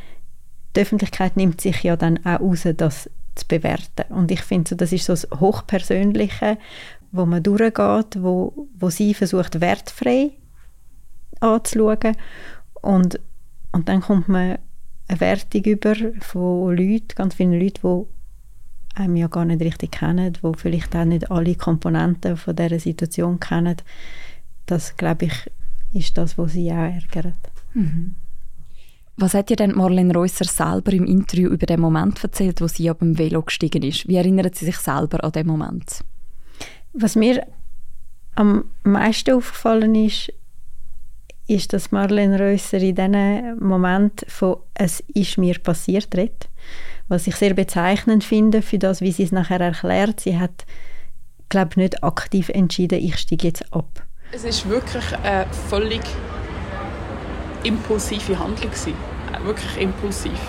die 0.75 0.81
Öffentlichkeit 0.81 1.35
nimmt 1.37 1.61
sich 1.61 1.83
ja 1.83 1.95
dann 1.95 2.25
auch 2.25 2.39
raus, 2.39 2.67
das 2.77 3.09
zu 3.35 3.47
bewerten. 3.47 4.11
Und 4.13 4.31
ich 4.31 4.41
finde, 4.41 4.69
so, 4.69 4.75
das 4.75 4.91
ist 4.91 5.05
so 5.05 5.13
das 5.13 5.27
Hochpersönliche, 5.39 6.57
wo 7.11 7.25
man 7.25 7.43
durchgeht, 7.43 8.21
wo, 8.21 8.67
wo 8.75 8.89
sie 8.89 9.13
versucht, 9.13 9.59
wertfrei 9.59 10.31
anzuschauen. 11.39 12.15
Und, 12.81 13.19
und 13.71 13.89
dann 13.89 14.01
kommt 14.01 14.29
man 14.29 14.57
eine 15.13 15.19
Wertung 15.21 15.63
über 15.63 15.95
von 16.19 16.75
Leuten, 16.75 17.07
ganz 17.15 17.35
vielen 17.35 17.59
Leuten, 17.59 18.05
die 18.95 19.01
einem 19.01 19.15
ja 19.15 19.27
gar 19.27 19.45
nicht 19.45 19.61
richtig 19.61 19.91
kennen, 19.91 20.33
die 20.33 20.57
vielleicht 20.57 20.95
auch 20.95 21.05
nicht 21.05 21.31
alle 21.31 21.55
Komponenten 21.55 22.37
von 22.37 22.55
dieser 22.55 22.79
Situation 22.79 23.39
kennen. 23.39 23.77
Das, 24.65 24.95
glaube 24.97 25.25
ich, 25.25 25.51
ist 25.93 26.17
das, 26.17 26.37
was 26.37 26.53
sie 26.53 26.71
auch 26.71 26.75
ärgert. 26.75 27.35
Mhm. 27.73 28.15
Was 29.15 29.35
hat 29.35 29.49
dir 29.49 29.55
denn 29.55 29.75
Marlene 29.75 30.13
Reusser 30.13 30.45
selber 30.45 30.91
im 30.93 31.05
Interview 31.05 31.49
über 31.49 31.67
den 31.67 31.79
Moment 31.79 32.23
erzählt, 32.23 32.61
wo 32.61 32.67
sie 32.67 32.89
ab 32.89 32.99
dem 32.99 33.17
Velo 33.17 33.43
gestiegen 33.43 33.83
ist? 33.83 34.07
Wie 34.07 34.15
erinnert 34.15 34.55
sie 34.55 34.65
sich 34.65 34.77
selber 34.77 35.23
an 35.23 35.31
den 35.31 35.45
Moment? 35.45 36.03
Was 36.93 37.15
mir 37.15 37.45
am 38.35 38.65
meisten 38.83 39.35
aufgefallen 39.35 39.93
ist, 39.93 40.33
ist, 41.47 41.73
dass 41.73 41.91
Marlene 41.91 42.39
Reusser 42.39 42.77
in 42.77 42.95
diesem 42.95 43.59
Moment 43.59 44.25
von 44.27 44.57
«Es 44.73 45.01
ist 45.13 45.37
mir 45.37 45.59
passiert» 45.59 46.15
redet. 46.15 46.49
Was 47.07 47.27
ich 47.27 47.35
sehr 47.35 47.53
bezeichnend 47.53 48.23
finde 48.23 48.61
für 48.61 48.79
das, 48.79 49.01
wie 49.01 49.11
sie 49.11 49.23
es 49.23 49.31
nachher 49.31 49.59
erklärt. 49.59 50.21
Sie 50.21 50.39
hat, 50.39 50.65
glaube 51.49 51.71
ich, 51.71 51.77
nicht 51.77 52.03
aktiv 52.03 52.49
entschieden, 52.49 52.99
ich 52.99 53.17
steige 53.17 53.47
jetzt 53.47 53.73
ab. 53.73 54.03
Es 54.31 54.45
ist 54.45 54.67
wirklich 54.67 55.03
eine 55.21 55.45
völlig 55.69 56.01
impulsive 57.63 58.39
Handlung. 58.39 58.71
Wirklich 59.43 59.81
impulsiv. 59.81 60.39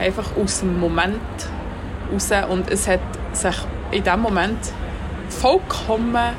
Einfach 0.00 0.36
aus 0.36 0.60
dem 0.60 0.80
Moment 0.80 1.20
raus. 2.10 2.30
Und 2.48 2.70
es 2.70 2.88
hat 2.88 3.00
sich 3.32 3.56
in 3.90 4.02
diesem 4.02 4.20
Moment 4.20 4.58
vollkommen 5.28 6.34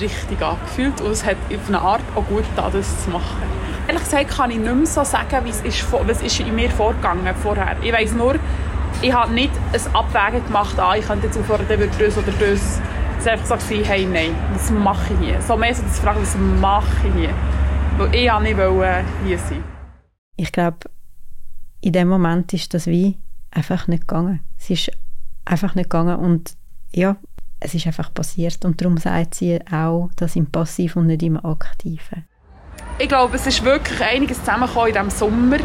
richtig 0.00 0.42
angefühlt 0.42 1.00
und 1.00 1.10
es 1.10 1.24
hat 1.24 1.36
auf 1.52 1.68
eine 1.68 1.80
Art 1.80 2.02
auch 2.14 2.24
gut 2.26 2.44
getan, 2.54 2.70
das 2.72 3.04
zu 3.04 3.10
machen. 3.10 3.42
Ehrlich 3.86 4.04
gesagt 4.04 4.28
kann 4.28 4.50
ich 4.50 4.58
nicht 4.58 4.74
mehr 4.74 4.86
so 4.86 5.04
sagen, 5.04 5.46
es 5.48 5.60
ist, 5.60 5.86
was 5.92 6.22
ist 6.22 6.40
in 6.40 6.54
mir 6.54 6.70
vorgegangen 6.70 7.34
vorher. 7.42 7.76
Ich 7.82 7.92
weiß 7.92 8.14
nur, 8.14 8.36
ich 9.02 9.12
habe 9.12 9.32
nicht 9.32 9.50
ein 9.72 9.94
Abwägen 9.94 10.44
gemacht, 10.46 10.78
ah, 10.78 10.96
ich 10.96 11.06
könnte 11.06 11.26
jetzt 11.26 11.38
aufhören, 11.38 11.66
dann 11.68 11.80
das 11.80 12.16
oder 12.16 12.32
das. 12.32 12.80
Es 13.18 13.26
war 13.26 13.32
einfach 13.32 13.60
so, 13.60 13.74
hey, 13.74 14.06
nein, 14.06 14.34
was 14.52 14.70
mache 14.70 15.14
ich 15.14 15.28
hier? 15.28 15.42
So 15.42 15.56
mehr 15.56 15.74
so 15.74 15.82
das 15.82 15.98
Fragen, 15.98 16.22
was 16.22 16.36
mache 16.60 17.08
ich 17.08 17.14
hier? 17.14 17.34
Weil 17.98 18.14
ich 18.14 18.56
nicht 18.56 19.06
hier 19.26 19.38
sein 19.38 19.64
Ich 20.36 20.52
glaube, 20.52 20.78
in 21.80 21.92
dem 21.92 22.08
Moment 22.08 22.52
ist 22.52 22.72
das 22.74 22.86
wie 22.86 23.18
einfach 23.50 23.86
nicht 23.86 24.08
gegangen. 24.08 24.40
Es 24.58 24.70
ist 24.70 24.90
einfach 25.44 25.74
nicht 25.74 25.90
gegangen 25.90 26.16
und 26.16 26.54
ja, 26.92 27.16
es 27.64 27.74
ist 27.74 27.86
einfach 27.86 28.12
passiert 28.12 28.62
und 28.64 28.80
darum 28.80 28.98
sagt 28.98 29.36
sie 29.36 29.58
auch, 29.72 30.10
dass 30.16 30.36
im 30.36 30.46
Passiv 30.46 30.96
und 30.96 31.06
nicht 31.06 31.22
im 31.22 31.42
Aktiven. 31.42 32.24
Ich 32.98 33.08
glaube, 33.08 33.36
es 33.36 33.46
ist 33.46 33.64
wirklich 33.64 34.00
einiges 34.02 34.38
zusammengekommen 34.40 34.88
in 34.88 34.94
diesem 34.94 35.10
Sommer. 35.10 35.56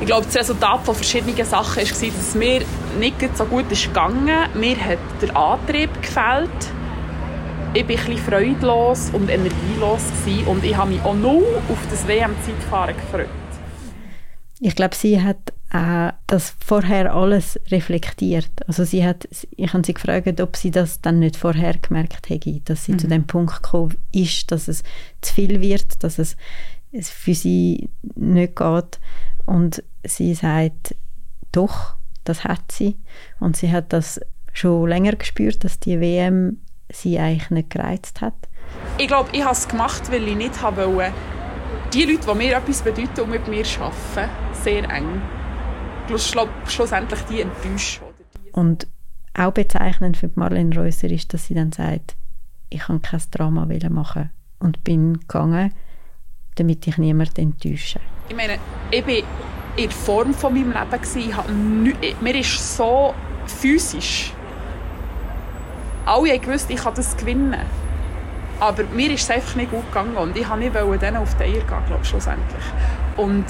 Ich 0.00 0.06
glaube, 0.06 0.26
das 0.26 0.36
Resultat 0.36 0.84
von 0.84 0.94
verschiedenen 0.94 1.44
Sachen 1.44 1.76
war, 1.76 1.84
dass 1.84 2.02
es 2.02 2.34
mir 2.34 2.62
nicht 2.98 3.36
so 3.36 3.44
gut 3.44 3.70
ist 3.70 3.86
gegangen. 3.86 4.30
Mir 4.54 4.76
hat 4.76 4.98
der 5.20 5.36
Antrieb 5.36 5.90
gefällt. 6.00 6.50
Ich 7.74 7.82
war 7.82 7.90
ein 7.90 7.96
bisschen 7.96 8.18
freudlos 8.18 9.10
und 9.12 9.28
energielos 9.28 10.02
und 10.46 10.64
ich 10.64 10.76
habe 10.76 10.90
mich 10.90 11.02
auch 11.02 11.14
nur 11.14 11.42
auf 11.68 11.78
das 11.90 12.06
WM-Zeitfahren 12.06 12.94
gefreut. 12.96 13.28
Ich 14.60 14.76
glaube, 14.76 14.94
sie 14.94 15.20
hat 15.20 15.52
äh, 15.72 16.12
das 16.26 16.54
vorher 16.64 17.14
alles 17.14 17.58
reflektiert. 17.70 18.50
Also 18.66 18.84
sie 18.84 19.04
hat, 19.04 19.26
ich 19.50 19.72
habe 19.72 19.84
sie 19.84 19.94
gefragt, 19.94 20.40
ob 20.40 20.56
sie 20.56 20.70
das 20.70 21.00
dann 21.00 21.18
nicht 21.18 21.36
vorher 21.36 21.74
gemerkt 21.78 22.28
hätte, 22.28 22.60
dass 22.64 22.84
sie 22.84 22.92
mhm. 22.92 22.98
zu 22.98 23.08
dem 23.08 23.26
Punkt 23.26 23.62
gekommen 23.62 23.96
ist, 24.12 24.52
dass 24.52 24.68
es 24.68 24.82
zu 25.22 25.34
viel 25.34 25.60
wird, 25.60 26.02
dass 26.04 26.18
es, 26.18 26.36
es 26.92 27.08
für 27.08 27.34
sie 27.34 27.88
nicht 28.14 28.56
geht. 28.56 29.00
Und 29.46 29.82
sie 30.04 30.34
sagt, 30.34 30.94
doch, 31.52 31.96
das 32.24 32.44
hat 32.44 32.70
sie. 32.70 32.98
Und 33.40 33.56
sie 33.56 33.72
hat 33.72 33.92
das 33.92 34.20
schon 34.52 34.88
länger 34.88 35.12
gespürt, 35.12 35.64
dass 35.64 35.80
die 35.80 36.00
WM 36.00 36.60
sie 36.90 37.18
eigentlich 37.18 37.50
nicht 37.50 37.70
gereizt 37.70 38.20
hat. 38.20 38.34
Ich 38.98 39.08
glaube, 39.08 39.30
ich 39.32 39.42
habe 39.42 39.52
es 39.52 39.66
gemacht, 39.66 40.12
weil 40.12 40.28
ich 40.28 40.36
nicht 40.36 40.62
wollte, 40.62 41.12
die 41.94 42.04
Leute, 42.04 42.26
die 42.26 42.34
mir 42.34 42.56
etwas 42.56 42.82
bedeuten 42.82 43.20
und 43.22 43.30
mit 43.30 43.48
mir 43.48 43.64
arbeiten, 43.80 44.30
sehr 44.62 44.88
eng, 44.90 45.22
schlussendlich 46.66 47.20
die 47.22 47.42
enttäuschen. 47.42 48.02
Und 48.52 48.86
auch 49.34 49.52
bezeichnend 49.52 50.16
für 50.16 50.30
Marlene 50.34 50.76
Reusser 50.76 51.10
ist, 51.10 51.32
dass 51.32 51.46
sie 51.46 51.54
dann 51.54 51.72
sagt, 51.72 52.16
ich 52.68 52.80
kann 52.80 53.02
kein 53.02 53.20
Drama 53.30 53.66
machen 53.90 54.30
und 54.58 54.84
bin 54.84 55.20
gegangen, 55.20 55.72
damit 56.56 56.86
ich 56.86 56.98
niemanden 56.98 57.40
enttäusche. 57.40 58.00
Ich 58.28 58.36
meine, 58.36 58.58
ich 58.90 59.06
war 59.06 59.14
in 59.14 59.24
der 59.76 59.90
Form 59.90 60.34
von 60.34 60.52
meinem 60.52 60.72
Leben. 60.72 61.96
Ich 62.00 62.20
mir 62.20 62.34
ist 62.38 62.76
so 62.76 63.14
physisch. 63.46 64.32
Alle 66.04 66.32
haben 66.32 66.40
gewusst, 66.40 66.70
ich 66.70 66.76
kann 66.76 66.94
das 66.94 67.16
gewinnen. 67.16 67.60
Aber 68.60 68.84
mir 68.84 69.10
ist 69.10 69.22
es 69.22 69.30
einfach 69.30 69.56
nicht 69.56 69.70
gut 69.70 69.86
gegangen 69.86 70.16
und 70.16 70.36
ich 70.36 70.48
wollte 70.48 70.60
nicht 70.60 71.02
denen 71.02 71.16
auf 71.16 71.34
die 71.36 71.44
Eier 71.44 71.52
gehen, 71.52 71.66
glaube 71.66 71.98
ich, 72.02 72.08
schlussendlich. 72.08 72.64
Und 73.16 73.44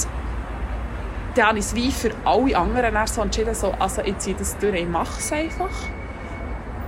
dann 1.35 1.47
habe 1.49 1.59
ich 1.59 1.65
es 1.65 1.75
wie 1.75 1.91
für 1.91 2.11
alle 2.25 2.57
anderen 2.57 3.07
so 3.07 3.23
entschieden, 3.23 3.55
so, 3.55 3.73
also 3.79 4.03
ich 4.03 4.19
ziehe 4.19 4.37
das 4.37 4.57
durch, 4.59 4.81
ich 4.81 4.89
mache 4.89 5.19
es 5.19 5.33
einfach. 5.33 5.71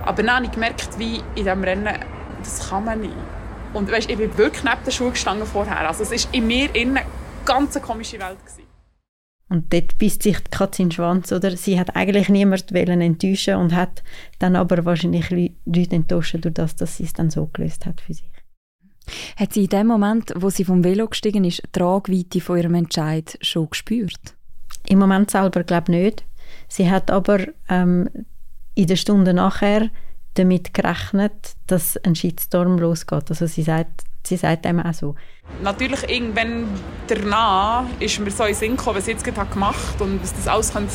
Aber 0.03 0.21
dann 0.21 0.35
habe 0.35 0.45
ich 0.45 0.51
gemerkt, 0.51 0.99
wie 0.99 1.17
in 1.17 1.23
diesem 1.35 1.63
Rennen, 1.63 1.89
das 2.43 2.69
kann 2.69 2.85
man 2.85 3.01
nicht. 3.01 3.13
Und 3.73 3.91
weißt, 3.91 4.09
ich 4.09 4.17
bin 4.17 4.37
wirklich 4.37 4.63
neben 4.63 4.83
der 4.85 4.91
Schule 4.91 5.11
gestanden 5.11 5.47
vorher. 5.47 5.87
Also 5.87 6.03
es 6.03 6.11
war 6.11 6.33
in 6.33 6.47
mir 6.47 6.73
innen 6.75 6.97
eine 6.97 7.07
ganz 7.43 7.79
komische 7.81 8.19
Welt. 8.19 8.37
Gewesen. 8.45 8.65
Und 9.49 9.71
dort 9.73 9.97
beißt 9.97 10.23
sich 10.23 10.39
die 10.39 10.49
Katze 10.49 10.81
in 10.81 10.89
den 10.89 10.93
Schwanz, 10.93 11.31
oder? 11.31 11.55
Sie 11.55 11.79
hat 11.79 11.95
eigentlich 11.95 12.29
niemanden 12.29 13.01
enttäuschen 13.01 13.55
und 13.55 13.75
hat 13.75 14.03
dann 14.39 14.55
aber 14.55 14.85
wahrscheinlich 14.85 15.29
Leute 15.29 15.95
enttäuscht, 15.95 16.37
durch 16.41 16.53
das, 16.53 16.75
dass 16.75 16.97
sie 16.97 17.03
es 17.03 17.13
dann 17.13 17.29
so 17.29 17.47
gelöst 17.47 17.85
hat 17.85 18.01
für 18.01 18.13
sich. 18.13 18.34
Hat 19.37 19.53
sie 19.53 19.63
in 19.63 19.69
dem 19.69 19.87
Moment, 19.87 20.33
wo 20.35 20.49
sie 20.49 20.65
vom 20.65 20.83
Velo 20.83 21.07
gestiegen 21.07 21.43
ist, 21.43 21.61
die 21.63 21.71
Tragweite 21.71 22.41
von 22.41 22.57
ihrem 22.57 22.75
Entscheid 22.75 23.37
schon 23.41 23.69
gespürt? 23.69 24.35
Im 24.87 24.99
Moment 24.99 25.31
selber 25.31 25.63
glaube 25.63 25.91
ich 25.91 26.03
nicht. 26.03 26.25
Sie 26.67 26.89
hat 26.89 27.11
aber 27.11 27.39
ähm, 27.69 28.09
in 28.75 28.87
der 28.87 28.95
Stunde 28.95 29.33
nachher 29.33 29.89
damit 30.35 30.73
gerechnet, 30.73 31.53
dass 31.67 31.97
ein 31.97 32.15
Shitstorm 32.15 32.77
losgeht. 32.77 33.29
Also 33.29 33.47
sie 33.47 33.63
sagt, 33.63 34.03
sie 34.23 34.37
sagt 34.37 34.65
dem 34.65 34.79
auch 34.79 34.93
so. 34.93 35.15
Natürlich, 35.63 36.09
irgendwann 36.09 36.67
danach 37.07 37.85
ist 37.99 38.19
mir 38.19 38.31
so 38.31 38.43
in 38.43 38.53
Sinn 38.53 38.77
gekommen, 38.77 38.97
was 38.97 39.05
sie 39.05 39.11
jetzt 39.11 39.23
gerade 39.23 39.51
gemacht 39.51 39.93
hat 39.93 40.01
und 40.01 40.21
was 40.21 40.33
das 40.33 40.47
alles 40.47 40.73
könnte 40.73 40.91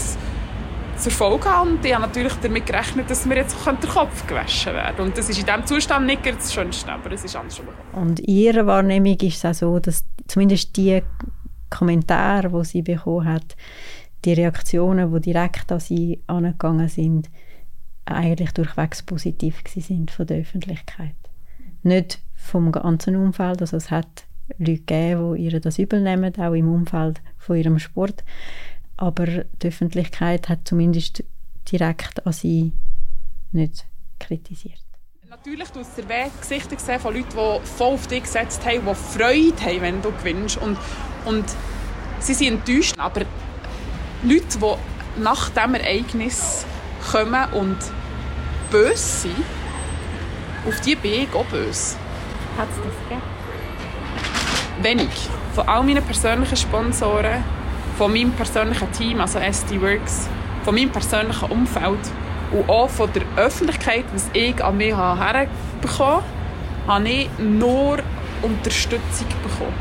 zur 1.00 1.12
Folge 1.12 1.48
haben. 1.48 1.76
Und 1.76 1.84
ich 1.84 1.92
habe 1.92 2.02
natürlich 2.02 2.34
damit 2.42 2.66
gerechnet, 2.66 3.10
dass 3.10 3.26
mir 3.26 3.36
jetzt 3.36 3.56
der 3.66 3.90
Kopf 3.90 4.26
gewaschen 4.26 4.74
werden 4.74 5.06
Und 5.06 5.18
das 5.18 5.28
ist 5.28 5.38
in 5.38 5.46
diesem 5.46 5.66
Zustand 5.66 6.06
nicht 6.06 6.24
das 6.24 6.52
Schönste, 6.52 6.92
aber 6.92 7.12
es 7.12 7.24
ist 7.24 7.36
anders 7.36 7.56
schon 7.56 7.66
Und 7.92 8.20
in 8.20 8.34
ihrer 8.34 8.66
Wahrnehmung 8.66 9.18
ist 9.20 9.36
es 9.36 9.44
auch 9.44 9.54
so, 9.54 9.78
dass 9.78 10.04
zumindest 10.26 10.76
die 10.76 11.02
Kommentare, 11.70 12.48
die 12.48 12.64
sie 12.64 12.82
bekommen 12.82 13.26
hat, 13.26 13.56
die 14.24 14.34
Reaktionen, 14.34 15.12
die 15.14 15.20
direkt 15.20 15.72
an 15.72 15.80
sie 15.80 16.20
angegangen 16.26 16.88
sind, 16.88 17.30
eigentlich 18.04 18.52
durchwegs 18.52 19.02
positiv 19.02 19.62
sind 19.66 20.10
von 20.10 20.26
der 20.26 20.40
Öffentlichkeit. 20.40 21.14
Nicht 21.82 22.20
vom 22.34 22.72
ganzen 22.72 23.16
Umfeld, 23.16 23.60
also 23.60 23.76
es 23.76 23.90
hat 23.90 24.24
Leute 24.58 24.80
gegeben, 24.80 25.34
die 25.34 25.44
ihr 25.44 25.60
das 25.60 25.78
übel 25.78 26.00
nehmen, 26.00 26.36
auch 26.38 26.52
im 26.52 26.68
Umfeld 26.68 27.20
von 27.38 27.56
ihrem 27.56 27.78
Sport, 27.78 28.24
aber 29.00 29.26
die 29.26 29.68
Öffentlichkeit 29.68 30.48
hat 30.48 30.60
zumindest 30.64 31.24
direkt 31.72 32.26
an 32.26 32.32
sie 32.32 32.72
nicht 33.50 33.86
kritisiert. 34.18 34.78
Natürlich 35.28 35.70
du 35.70 35.80
hast 35.80 35.96
der 35.96 36.30
Gesichter 36.38 36.76
gesehen 36.76 37.00
von 37.00 37.14
Leuten, 37.14 37.30
die 37.30 37.66
voll 37.66 37.94
auf 37.94 38.06
dich 38.08 38.24
gesetzt 38.24 38.64
haben, 38.66 38.84
die 38.84 38.94
Freude 38.94 39.60
haben, 39.64 39.80
wenn 39.80 40.02
du 40.02 40.12
gewinnst. 40.12 40.58
Und, 40.58 40.76
und 41.24 41.44
sie 42.18 42.34
sind 42.34 42.66
enttäuscht, 42.66 42.94
aber 42.98 43.22
Leute, 44.22 44.58
die 44.58 45.22
nach 45.22 45.48
diesem 45.48 45.74
Ereignis 45.74 46.66
kommen 47.10 47.52
und 47.54 47.78
böse 48.70 48.96
sind, 48.96 49.44
auf 50.66 50.78
die 50.82 50.94
bin 50.94 51.22
ich 51.22 51.34
auch 51.34 51.46
böse. 51.46 51.96
Hat 52.58 52.68
es 52.68 52.76
das 52.76 53.08
gegeben? 53.08 53.22
Wenig. 54.82 55.28
Von 55.54 55.68
all 55.68 55.84
meinen 55.84 56.04
persönlichen 56.04 56.56
Sponsoren, 56.56 57.42
von 58.00 58.14
meinem 58.14 58.32
persönlichen 58.32 58.90
Team, 58.92 59.20
also 59.20 59.38
SD 59.38 59.78
Works, 59.78 60.26
von 60.64 60.74
meinem 60.74 60.90
persönlichen 60.90 61.50
Umfeld 61.50 61.98
und 62.50 62.66
auch 62.66 62.88
von 62.88 63.12
der 63.12 63.24
Öffentlichkeit, 63.36 64.06
was 64.14 64.30
ich 64.32 64.64
an 64.64 64.78
mich 64.78 64.96
herbekommen 64.96 65.50
habe, 65.98 66.24
habe 66.86 67.08
ich 67.10 67.28
nur 67.38 67.98
Unterstützung 68.40 69.28
bekommen. 69.42 69.74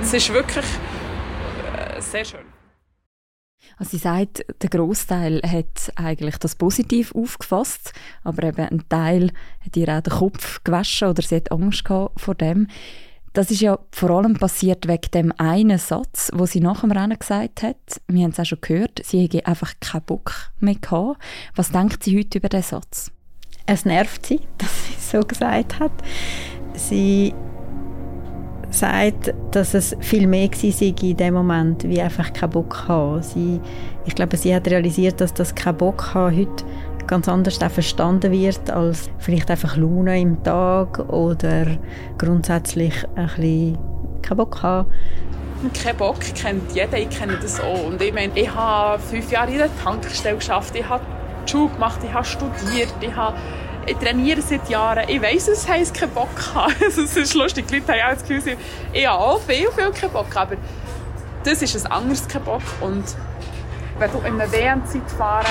Es 0.00 0.14
ist 0.14 0.32
wirklich 0.32 0.64
äh, 1.76 2.00
sehr 2.00 2.24
schön. 2.24 2.46
Also 3.76 3.90
sie 3.90 3.98
sagt, 3.98 4.46
der 4.62 4.70
Großteil 4.70 5.42
hat 5.42 5.92
eigentlich 5.96 6.38
das 6.38 6.54
positiv 6.54 7.12
aufgefasst, 7.12 7.92
aber 8.22 8.44
eben 8.44 8.68
ein 8.68 8.88
Teil 8.88 9.32
hat 9.64 9.76
ihr 9.76 9.88
auch 9.88 10.00
den 10.00 10.12
Kopf 10.12 10.62
gewaschen 10.62 11.08
oder 11.08 11.22
sie 11.22 11.34
hat 11.34 11.50
Angst 11.50 11.84
gehabt 11.84 12.20
vor 12.20 12.36
dem. 12.36 12.68
Das 13.38 13.52
ist 13.52 13.60
ja 13.60 13.78
vor 13.92 14.10
allem 14.10 14.34
passiert 14.34 14.88
wegen 14.88 15.12
dem 15.14 15.32
einen 15.38 15.78
Satz, 15.78 16.28
wo 16.34 16.44
sie 16.44 16.58
nach 16.58 16.80
dem 16.80 16.90
Rennen 16.90 17.16
gesagt 17.16 17.62
hat. 17.62 17.76
Wir 18.08 18.24
haben 18.24 18.32
es 18.32 18.40
auch 18.40 18.44
schon 18.44 18.60
gehört, 18.60 19.00
sie 19.04 19.22
hätte 19.22 19.46
einfach 19.46 19.74
keinen 19.78 20.02
Bock 20.02 20.50
mehr 20.58 20.74
gehabt. 20.74 21.22
Was 21.54 21.70
denkt 21.70 22.02
sie 22.02 22.18
heute 22.18 22.38
über 22.38 22.48
diesen 22.48 22.64
Satz? 22.64 23.12
Es 23.64 23.84
nervt 23.84 24.26
sie, 24.26 24.40
dass 24.58 24.86
sie 24.88 24.94
es 24.98 25.10
so 25.12 25.20
gesagt 25.20 25.78
hat. 25.78 25.92
Sie 26.74 27.32
sagt, 28.70 29.32
dass 29.52 29.74
es 29.74 29.96
viel 30.00 30.26
mehr 30.26 30.50
war 30.50 30.82
in 30.82 31.16
dem 31.16 31.34
Moment, 31.34 31.88
wie 31.88 32.00
einfach 32.00 32.32
keinen 32.32 32.50
Bock 32.50 32.88
haben. 32.88 33.22
Sie, 33.22 33.60
ich 34.04 34.16
glaube, 34.16 34.36
sie 34.36 34.52
hat 34.52 34.66
realisiert, 34.66 35.20
dass 35.20 35.32
das 35.32 35.54
kein 35.54 35.76
Bock 35.76 36.12
haben 36.12 36.36
heute 36.36 36.64
ganz 37.08 37.28
anders 37.28 37.56
verstanden 37.56 38.30
wird 38.30 38.70
als 38.70 39.10
vielleicht 39.18 39.50
einfach 39.50 39.76
Laune 39.76 40.20
im 40.20 40.42
Tag 40.44 41.00
oder 41.08 41.66
grundsätzlich 42.18 42.94
ein 43.16 43.26
bisschen 43.26 43.78
keinen 44.22 44.36
Bock 44.36 44.62
haben. 44.62 44.88
Kein 45.82 45.96
Bock 45.96 46.20
kennt 46.20 46.70
jeder, 46.72 46.98
ich 46.98 47.10
kenne 47.10 47.36
das 47.42 47.60
auch. 47.60 47.86
Und 47.86 48.00
ich 48.00 48.12
meine, 48.12 48.32
ich 48.36 48.54
habe 48.54 49.02
fünf 49.02 49.32
Jahre 49.32 49.50
in 49.50 49.58
der 49.58 49.70
Tankstelle 49.82 50.36
geschafft, 50.36 50.76
ich 50.76 50.88
habe 50.88 51.04
Schule 51.46 51.70
gemacht, 51.70 51.98
ich 52.04 52.12
habe 52.12 52.24
studiert, 52.24 52.94
ich 53.00 53.16
habe 53.16 53.36
ich 53.86 53.96
trainiere 53.96 54.42
seit 54.42 54.68
Jahren. 54.68 55.08
Ich 55.08 55.20
weiss, 55.22 55.48
es 55.48 55.66
heisst 55.66 55.94
keinen 55.94 56.12
Bock 56.12 56.28
haben. 56.54 56.74
es 56.86 56.98
ist 56.98 57.34
lustig, 57.34 57.66
die 57.68 57.78
Leute 57.78 57.92
haben 57.92 58.00
auch 58.00 58.20
das 58.20 58.28
Gefühl, 58.28 58.56
ich 58.92 59.06
habe 59.06 59.18
auch 59.18 59.40
viel, 59.40 59.70
viel 59.72 59.90
keinen 59.92 60.12
Bock, 60.12 60.36
aber 60.36 60.56
das 61.42 61.62
ist 61.62 61.86
ein 61.86 61.90
anderes 61.90 62.28
kein 62.28 62.44
Bock. 62.44 62.62
Und 62.80 63.04
wenn 63.98 64.12
du 64.12 64.18
in 64.18 64.40
einer 64.40 64.52
WM-Zeit 64.52 65.10
fahren 65.16 65.46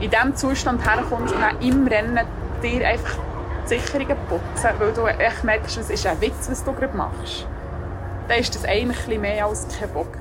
in 0.00 0.10
diesem 0.10 0.36
Zustand 0.36 0.84
herkommst 0.84 1.34
und 1.34 1.40
dann 1.40 1.60
im 1.60 1.86
Rennen 1.86 2.26
dir 2.62 2.86
einfach 2.86 3.18
die 3.64 3.68
Sicherungen 3.68 4.16
putzen, 4.28 4.70
weil 4.78 4.92
du 4.92 5.06
echt 5.06 5.44
merkst, 5.44 5.78
es 5.78 5.90
ist 5.90 6.06
ein 6.06 6.20
Witz, 6.20 6.48
was 6.50 6.64
du 6.64 6.72
gerade 6.72 6.96
machst, 6.96 7.46
dann 8.28 8.38
ist 8.38 8.54
das 8.54 8.64
eigentlich 8.64 9.18
mehr 9.18 9.46
als 9.46 9.66
kein 9.78 9.90
Bock. 9.90 10.18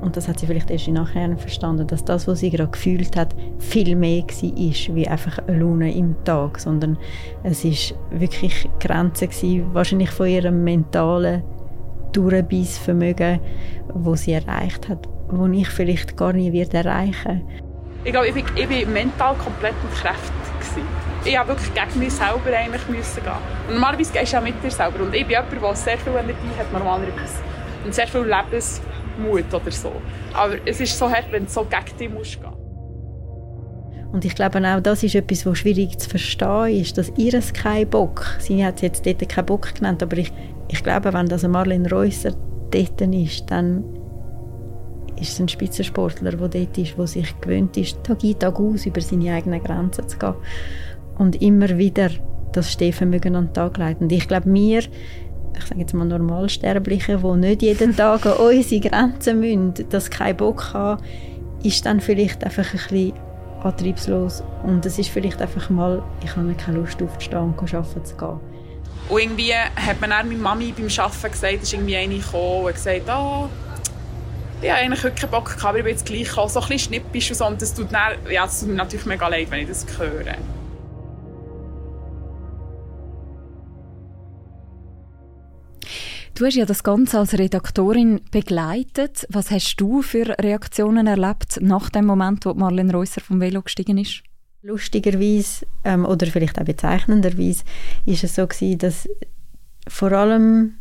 Und 0.00 0.16
das 0.16 0.28
hat 0.28 0.38
sie 0.38 0.46
vielleicht 0.46 0.70
erst 0.70 0.88
nachher 0.88 1.36
verstanden, 1.36 1.86
dass 1.86 2.04
das, 2.04 2.28
was 2.28 2.40
sie 2.40 2.50
gerade 2.50 2.70
gefühlt 2.70 3.16
hat, 3.16 3.34
viel 3.58 3.96
mehr 3.96 4.22
war, 4.22 4.94
wie 4.94 5.08
einfach 5.08 5.38
eine 5.46 5.58
Laune 5.58 5.94
im 5.94 6.14
Tag, 6.24 6.60
sondern 6.60 6.98
es 7.42 7.64
ist 7.64 7.94
wirklich 8.10 8.68
Grenze 8.78 9.26
gewesen, 9.26 9.74
wahrscheinlich 9.74 10.10
von 10.10 10.26
ihrem 10.26 10.62
mentalen 10.62 11.42
Durchbissvermögen, 12.12 13.40
wo 13.94 14.14
sie 14.14 14.32
erreicht 14.32 14.88
hat, 14.88 15.08
wo 15.28 15.46
ich 15.46 15.68
vielleicht 15.68 16.16
gar 16.16 16.32
nie 16.32 16.56
erreichen 16.60 17.42
ich 18.06 18.12
glaube, 18.12 18.28
ich 18.28 18.34
bin, 18.34 18.44
ich 18.54 18.68
bin 18.68 18.92
mental 18.92 19.34
komplett 19.34 19.74
entkräftet. 19.82 20.32
Ich 21.24 21.36
habe 21.36 21.48
wirklich 21.48 21.74
gegen 21.74 21.98
mich 21.98 22.12
selber 22.12 22.56
eigentlich 22.56 22.86
müssen 22.86 23.20
gehen. 23.20 23.32
Und 23.66 23.74
normalerweise 23.74 24.12
gehst 24.12 24.32
du 24.32 24.36
ja 24.36 24.40
mit 24.40 24.62
dir 24.62 24.70
selber. 24.70 25.02
Und 25.02 25.12
ich 25.12 25.26
bin 25.26 25.30
jemand, 25.30 25.52
der 25.52 25.74
sehr 25.74 25.98
viel 25.98 26.12
Energie 26.12 26.54
hat, 26.56 26.72
normalerweise. 26.72 27.42
Und 27.84 27.92
sehr 27.92 28.06
viel 28.06 28.20
Lebensmut 28.20 29.52
oder 29.52 29.72
so. 29.72 29.90
Aber 30.34 30.54
es 30.64 30.80
ist 30.80 30.96
so 30.96 31.10
hart, 31.10 31.32
wenn 31.32 31.46
du 31.46 31.50
so 31.50 31.64
gegen 31.64 31.98
dich 31.98 32.10
musst 32.10 32.40
gehen 32.40 32.52
und 34.12 34.24
ich 34.24 34.34
glaube 34.34 34.62
auch, 34.66 34.80
das 34.80 35.02
ist 35.02 35.14
etwas, 35.14 35.44
was 35.44 35.58
schwierig 35.58 35.98
zu 35.98 36.08
verstehen 36.08 36.80
ist, 36.80 36.96
dass 36.96 37.12
ihr 37.18 37.34
es 37.34 37.52
keinen 37.52 37.90
Bock, 37.90 38.36
sie 38.38 38.64
hat 38.64 38.80
jetzt 38.80 39.04
dort 39.04 39.28
keinen 39.28 39.44
Bock 39.44 39.74
genannt, 39.74 40.02
aber 40.02 40.16
ich, 40.16 40.32
ich 40.68 40.82
glaube, 40.82 41.12
wenn 41.12 41.26
das 41.26 41.46
Marlene 41.46 41.90
Reusser 41.90 42.32
dort 42.70 43.00
ist, 43.00 43.50
dann 43.50 43.84
ist 45.20 45.32
es 45.32 45.40
ein 45.40 45.48
Spitzensportler, 45.48 46.32
der 46.32 46.48
dort 46.48 46.78
ist, 46.78 46.96
der 46.98 47.06
sich 47.06 47.40
gewöhnt 47.40 47.76
ist, 47.76 48.02
Tag 48.04 48.22
ein, 48.22 48.38
Tag 48.38 48.58
aus 48.58 48.86
über 48.86 49.00
seine 49.00 49.34
eigenen 49.34 49.62
Grenzen 49.62 50.08
zu 50.08 50.18
gehen. 50.18 50.34
Und 51.18 51.40
immer 51.40 51.78
wieder 51.78 52.10
das 52.52 52.72
Stehvermögen 52.72 53.36
an 53.36 53.46
den 53.46 53.54
Tag 53.54 53.78
legt. 53.78 54.00
Und 54.00 54.12
ich 54.12 54.28
glaube, 54.28 54.52
wir, 54.52 54.80
ich 54.80 55.64
sage 55.64 55.80
jetzt 55.80 55.94
mal 55.94 56.04
Normalsterbliche, 56.04 57.18
die 57.18 57.38
nicht 57.38 57.62
jeden 57.62 57.96
Tag 57.96 58.26
an 58.26 58.34
unsere 58.34 58.88
Grenzen 58.88 59.40
müssen, 59.40 59.74
das 59.88 60.10
keinen 60.10 60.36
Bock 60.36 60.74
haben, 60.74 61.02
ist 61.62 61.86
dann 61.86 62.00
vielleicht 62.00 62.44
einfach 62.44 62.72
ein 62.72 62.78
bisschen 62.78 63.12
antriebslos. 63.62 64.42
Und 64.62 64.84
es 64.84 64.98
ist 64.98 65.10
vielleicht 65.10 65.40
einfach 65.40 65.70
mal, 65.70 66.02
ich 66.22 66.36
habe 66.36 66.52
keine 66.54 66.78
Lust 66.78 67.02
aufzustehen 67.02 67.54
und 67.58 67.74
arbeiten 67.74 68.04
zu 68.04 68.16
gehen. 68.16 68.40
Und 69.08 69.20
irgendwie 69.20 69.52
hat 69.54 70.00
man 70.00 70.10
dann 70.10 70.28
meine 70.28 70.40
Mami 70.40 70.72
beim 70.76 70.88
Arbeiten 70.98 71.30
gesagt, 71.30 71.62
ist 71.62 71.72
irgendwie 71.72 71.96
eine 71.96 72.18
gekommen 72.18 72.66
und 72.66 72.74
gesagt, 72.74 73.02
oh, 73.08 73.48
ich 74.62 74.70
habe 74.70 74.80
eigentlich 74.80 75.14
keinen 75.14 75.30
Bock 75.30 75.46
gehabt, 75.46 75.64
aber 75.64 75.78
ich 75.78 75.84
bin 75.84 75.92
jetzt 75.92 76.06
gleich 76.06 76.28
gekommen. 76.28 76.48
So 76.48 76.60
ein 76.60 76.68
bisschen 76.68 76.88
schnippisch 76.88 77.30
und 77.30 77.36
so. 77.36 77.46
Und 77.46 77.60
das 77.60 77.74
tut, 77.74 77.92
dann, 77.92 78.14
ja, 78.30 78.44
das 78.44 78.60
tut 78.60 78.70
mir 78.70 78.76
natürlich 78.76 79.06
mega 79.06 79.28
leid, 79.28 79.50
wenn 79.50 79.60
ich 79.60 79.68
das 79.68 79.86
höre. 79.98 80.36
Du 86.34 86.44
hast 86.44 86.54
ja 86.54 86.66
das 86.66 86.84
Ganze 86.84 87.18
als 87.18 87.38
Redaktorin 87.38 88.20
begleitet. 88.30 89.26
Was 89.30 89.50
hast 89.50 89.76
du 89.76 90.02
für 90.02 90.36
Reaktionen 90.38 91.06
erlebt 91.06 91.58
nach 91.62 91.88
dem 91.88 92.04
Moment, 92.04 92.44
wo 92.44 92.52
Marlene 92.52 92.92
Reusser 92.92 93.22
vom 93.22 93.40
Velo 93.40 93.62
gestiegen 93.62 93.96
ist? 93.96 94.22
Lustigerweise 94.62 95.66
ähm, 95.84 96.04
oder 96.04 96.26
vielleicht 96.26 96.58
auch 96.60 96.64
bezeichnenderweise 96.64 97.64
ist 98.04 98.24
es 98.24 98.34
so 98.34 98.46
gewesen, 98.46 98.78
dass 98.78 99.08
vor 99.88 100.12
allem 100.12 100.74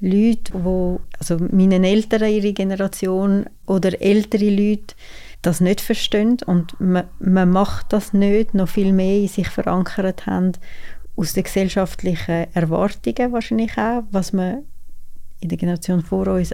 Leute, 0.00 0.52
wo, 0.54 1.00
also 1.18 1.38
meine 1.50 1.86
Eltern, 1.86 2.30
ihre 2.30 2.52
Generation 2.52 3.46
oder 3.66 4.00
ältere 4.00 4.50
Leute, 4.50 4.94
das 5.42 5.60
nicht 5.60 5.80
verstehen 5.80 6.38
und 6.46 6.78
man, 6.80 7.04
man 7.18 7.50
macht 7.50 7.92
das 7.92 8.12
nicht, 8.12 8.54
noch 8.54 8.68
viel 8.68 8.92
mehr 8.92 9.18
in 9.18 9.28
sich 9.28 9.48
verankert 9.48 10.26
haben, 10.26 10.52
aus 11.16 11.32
den 11.32 11.44
gesellschaftlichen 11.44 12.46
Erwartungen 12.54 13.32
wahrscheinlich 13.32 13.76
auch, 13.76 14.04
was 14.10 14.32
man 14.32 14.64
in 15.40 15.48
der 15.48 15.58
Generation 15.58 16.02
vor 16.02 16.28
uns 16.28 16.52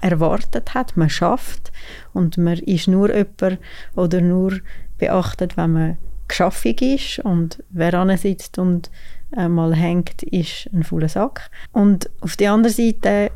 erwartet 0.00 0.74
hat. 0.74 0.96
Man 0.96 1.10
schafft 1.10 1.72
und 2.12 2.38
man 2.38 2.58
ist 2.58 2.88
nur 2.88 3.14
jemand 3.14 3.58
oder 3.94 4.20
nur 4.20 4.58
beachtet, 4.98 5.56
wenn 5.56 5.72
man 5.72 5.98
geschaffig 6.28 6.82
ist 6.82 7.18
und 7.20 7.62
wer 7.70 8.18
sitzt 8.18 8.58
und 8.58 8.90
mal 9.34 9.74
hängt, 9.74 10.22
ist 10.22 10.68
ein 10.72 10.84
voller 10.84 11.08
Sack. 11.08 11.50
Und 11.72 12.10
auf 12.20 12.36
der 12.36 12.52
anderen 12.52 12.74
Seite 12.74 13.30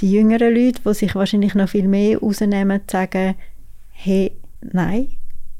die 0.00 0.12
jüngeren 0.12 0.54
Leute, 0.54 0.80
die 0.84 0.94
sich 0.94 1.14
wahrscheinlich 1.14 1.54
noch 1.54 1.68
viel 1.68 1.88
mehr 1.88 2.18
rausnehmen, 2.18 2.80
sagen, 2.90 3.34
hey, 3.90 4.32
nein, 4.60 5.08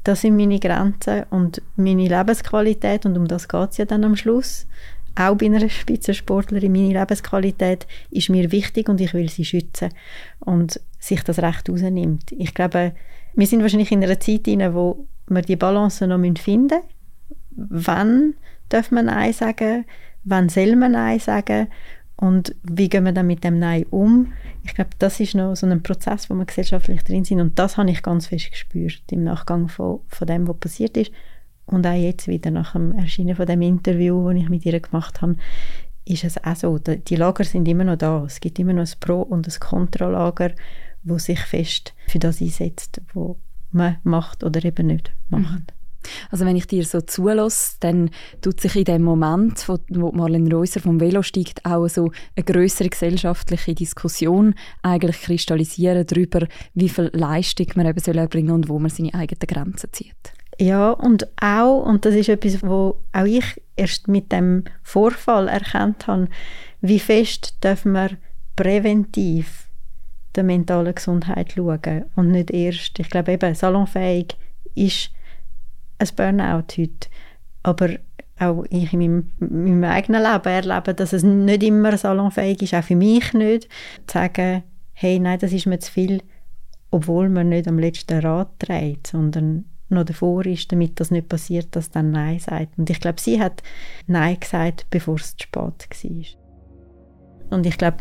das 0.03 0.21
sind 0.21 0.35
meine 0.35 0.59
Grenzen 0.59 1.23
und 1.29 1.61
meine 1.75 2.07
Lebensqualität 2.07 3.05
und 3.05 3.17
um 3.17 3.27
das 3.27 3.47
geht 3.47 3.71
es 3.71 3.77
ja 3.77 3.85
dann 3.85 4.03
am 4.03 4.15
Schluss. 4.15 4.67
Auch 5.15 5.35
bei 5.35 5.45
einer 5.45 5.69
Spitzensportlerin, 5.69 6.71
meine 6.71 6.99
Lebensqualität 6.99 7.87
ist 8.09 8.29
mir 8.29 8.51
wichtig 8.51 8.89
und 8.89 8.99
ich 8.99 9.13
will 9.13 9.29
sie 9.29 9.45
schützen 9.45 9.89
und 10.39 10.79
sich 10.99 11.23
das 11.23 11.39
Recht 11.39 11.69
rausnimmt. 11.69 12.31
Ich 12.31 12.53
glaube, 12.53 12.93
wir 13.35 13.47
sind 13.47 13.61
wahrscheinlich 13.61 13.91
in 13.91 14.03
einer 14.03 14.19
Zeit 14.19 14.47
in 14.47 14.73
wo 14.73 15.05
wir 15.27 15.41
die 15.41 15.55
Balance 15.55 16.05
noch 16.05 16.19
finden 16.37 16.67
müssen. 16.69 16.81
Wann 17.55 18.33
darf 18.69 18.91
man 18.91 19.05
Nein 19.05 19.33
sagen? 19.33 19.85
Wann 20.23 20.49
soll 20.49 20.75
man 20.75 20.93
Nein 20.93 21.19
sagen? 21.19 21.67
Und 22.15 22.55
wie 22.63 22.89
gehen 22.89 23.05
wir 23.05 23.11
dann 23.11 23.27
mit 23.27 23.43
dem 23.43 23.59
Nein 23.59 23.85
um? 23.89 24.33
Ich 24.63 24.75
glaube, 24.75 24.91
das 24.99 25.19
ist 25.19 25.35
noch 25.35 25.55
so 25.55 25.67
ein 25.67 25.83
Prozess, 25.83 26.29
wo 26.29 26.35
wir 26.35 26.45
gesellschaftlich 26.45 27.03
drin 27.03 27.25
sind. 27.25 27.41
Und 27.41 27.59
das 27.59 27.77
habe 27.77 27.89
ich 27.91 28.01
ganz 28.01 28.27
fest 28.27 28.51
gespürt 28.51 29.03
im 29.11 29.23
Nachgang 29.23 29.67
von, 29.67 29.99
von 30.07 30.27
dem, 30.27 30.47
was 30.47 30.57
passiert 30.57 30.95
ist. 30.95 31.11
Und 31.65 31.87
auch 31.87 31.93
jetzt 31.93 32.27
wieder 32.27 32.51
nach 32.51 32.73
dem 32.73 32.91
Erscheinen 32.93 33.35
von 33.35 33.45
dem 33.45 33.61
Interview, 33.61 34.29
das 34.29 34.41
ich 34.41 34.49
mit 34.49 34.65
ihr 34.65 34.79
gemacht 34.79 35.21
habe, 35.21 35.35
ist 36.05 36.23
es 36.23 36.43
auch 36.43 36.55
so. 36.55 36.77
Die 36.77 37.15
Lager 37.15 37.43
sind 37.43 37.67
immer 37.67 37.83
noch 37.83 37.97
da. 37.97 38.23
Es 38.25 38.39
gibt 38.39 38.59
immer 38.59 38.73
noch 38.73 38.83
ein 38.85 38.99
Pro- 38.99 39.21
und 39.21 39.47
ein 39.47 39.59
Kontralager, 39.59 40.51
wo 41.03 41.17
sich 41.17 41.39
fest 41.39 41.93
für 42.07 42.19
das 42.19 42.41
einsetzt, 42.41 43.01
was 43.13 43.35
man 43.71 43.97
macht 44.03 44.43
oder 44.43 44.63
eben 44.63 44.87
nicht 44.87 45.11
macht. 45.29 45.43
Mhm. 45.43 45.82
Also 46.33 46.47
wenn 46.47 46.55
ich 46.55 46.65
dir 46.65 46.83
so 46.83 46.99
zulasse, 46.99 47.75
dann 47.81 48.09
tut 48.41 48.59
sich 48.59 48.75
in 48.75 48.85
dem 48.85 49.03
Moment, 49.03 49.69
wo, 49.69 49.77
wo 49.89 50.11
Marlene 50.13 50.49
Reuser 50.51 50.79
vom 50.79 50.99
Velo 50.99 51.21
steigt, 51.21 51.63
auch 51.63 51.87
so 51.87 52.09
eine 52.35 52.43
größere 52.43 52.89
gesellschaftliche 52.89 53.75
Diskussion 53.75 54.55
eigentlich 54.81 55.21
kristallisieren 55.21 56.07
darüber, 56.07 56.47
wie 56.73 56.89
viel 56.89 57.11
Leistung 57.13 57.67
man 57.75 57.85
eben 57.85 57.99
soll 57.99 58.17
erbringen 58.17 58.49
und 58.49 58.67
wo 58.67 58.79
man 58.79 58.89
seine 58.89 59.13
eigenen 59.13 59.45
Grenzen 59.45 59.93
zieht. 59.93 60.33
Ja, 60.59 60.89
und 60.89 61.27
auch, 61.39 61.85
und 61.85 62.03
das 62.03 62.15
ist 62.15 62.29
etwas, 62.29 62.63
wo 62.63 62.97
auch 63.11 63.25
ich 63.25 63.61
erst 63.75 64.07
mit 64.07 64.31
dem 64.31 64.63
Vorfall 64.81 65.47
erkannt 65.47 66.07
habe, 66.07 66.29
wie 66.81 66.97
fest 66.97 67.63
dürfen 67.63 67.91
wir 67.91 68.09
präventiv 68.55 69.67
der 70.33 70.45
mentalen 70.45 70.95
Gesundheit 70.95 71.53
schauen 71.53 72.05
und 72.15 72.31
nicht 72.31 72.49
erst, 72.49 72.97
ich 72.97 73.11
glaube 73.11 73.33
eben, 73.33 73.53
salonfähig 73.53 74.35
ist 74.73 75.11
ein 76.03 76.15
Burnout 76.15 76.77
heute. 76.77 77.07
Aber 77.63 77.89
auch 78.39 78.65
ich 78.69 78.91
in 78.93 78.99
meinem, 78.99 79.31
in 79.39 79.79
meinem 79.79 79.91
eigenen 79.91 80.23
Leben 80.23 80.49
erlebe, 80.49 80.93
dass 80.93 81.13
es 81.13 81.23
nicht 81.23 81.63
immer 81.63 81.95
salonfähig 81.97 82.61
ist, 82.61 82.73
auch 82.73 82.83
für 82.83 82.95
mich 82.95 83.33
nicht, 83.33 83.69
zu 84.07 84.13
sagen, 84.13 84.63
hey, 84.93 85.19
nein, 85.19 85.39
das 85.39 85.53
ist 85.53 85.65
mir 85.65 85.79
zu 85.79 85.91
viel, 85.91 86.21
obwohl 86.91 87.29
man 87.29 87.49
nicht 87.49 87.67
am 87.67 87.79
letzten 87.79 88.19
Rad 88.19 88.49
dreht, 88.59 89.07
sondern 89.07 89.65
noch 89.89 90.05
davor 90.05 90.45
ist, 90.45 90.71
damit 90.71 90.99
das 90.99 91.11
nicht 91.11 91.29
passiert, 91.29 91.75
dass 91.75 91.91
dann 91.91 92.11
Nein 92.11 92.39
sagt. 92.39 92.77
Und 92.77 92.89
ich 92.89 92.99
glaube, 92.99 93.21
sie 93.21 93.39
hat 93.39 93.61
Nein 94.07 94.39
gesagt, 94.39 94.87
bevor 94.89 95.15
es 95.15 95.35
zu 95.37 95.43
spät 95.43 95.87
war. 96.03 97.57
Und 97.57 97.65
ich 97.65 97.77
glaube, 97.77 97.97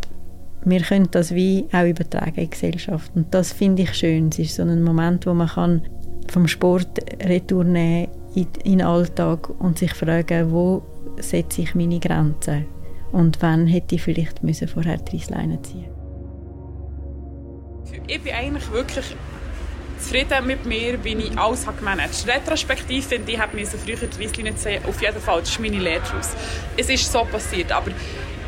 wir 0.64 0.80
können 0.80 1.08
das 1.10 1.34
wie 1.34 1.66
auch 1.72 1.84
übertragen 1.84 2.36
in 2.36 2.44
die 2.44 2.50
Gesellschaft. 2.50 3.12
Und 3.14 3.34
das 3.34 3.52
finde 3.52 3.82
ich 3.82 3.94
schön. 3.94 4.28
Es 4.28 4.38
ist 4.38 4.54
so 4.56 4.62
ein 4.62 4.82
Moment, 4.82 5.26
wo 5.26 5.34
man 5.34 5.48
kann 5.48 5.82
vom 6.30 6.48
Sport 6.48 7.00
retour 7.24 7.64
in, 7.64 8.08
in 8.34 8.48
den 8.64 8.82
Alltag 8.82 9.48
und 9.60 9.78
sich 9.78 9.92
fragen, 9.94 10.52
wo 10.52 10.82
setze 11.18 11.62
ich 11.62 11.74
meine 11.74 12.00
Grenzen 12.00 12.66
und 13.12 13.40
wann 13.42 13.66
hätte 13.66 13.94
ich 13.94 14.02
vielleicht 14.02 14.42
müssen 14.42 14.68
vorher 14.68 14.98
die 14.98 15.16
Reissleine 15.16 15.60
ziehen 15.62 15.88
Ich 18.06 18.20
bin 18.22 18.32
eigentlich 18.32 18.70
wirklich 18.72 19.04
zufrieden 19.98 20.46
mit 20.46 20.64
mir, 20.66 21.02
wie 21.04 21.14
ich 21.14 21.38
alles 21.38 21.66
habe 21.66 21.78
gemanagt 21.78 22.26
habe. 22.26 22.32
Retrospektiv 22.32 23.06
finde 23.06 23.32
ich, 23.32 23.38
habe 23.38 23.54
mir 23.54 23.66
früher 23.66 23.96
die 23.96 24.24
Reissleine 24.24 24.56
ziehen 24.56 24.84
Auf 24.86 25.00
jeden 25.00 25.20
Fall, 25.20 25.40
das 25.40 25.50
ist 25.50 25.60
meine 25.60 25.78
Lehre 25.78 26.02
daraus. 26.02 26.30
Es 26.76 26.88
ist 26.88 27.10
so 27.10 27.24
passiert, 27.24 27.70
aber 27.70 27.90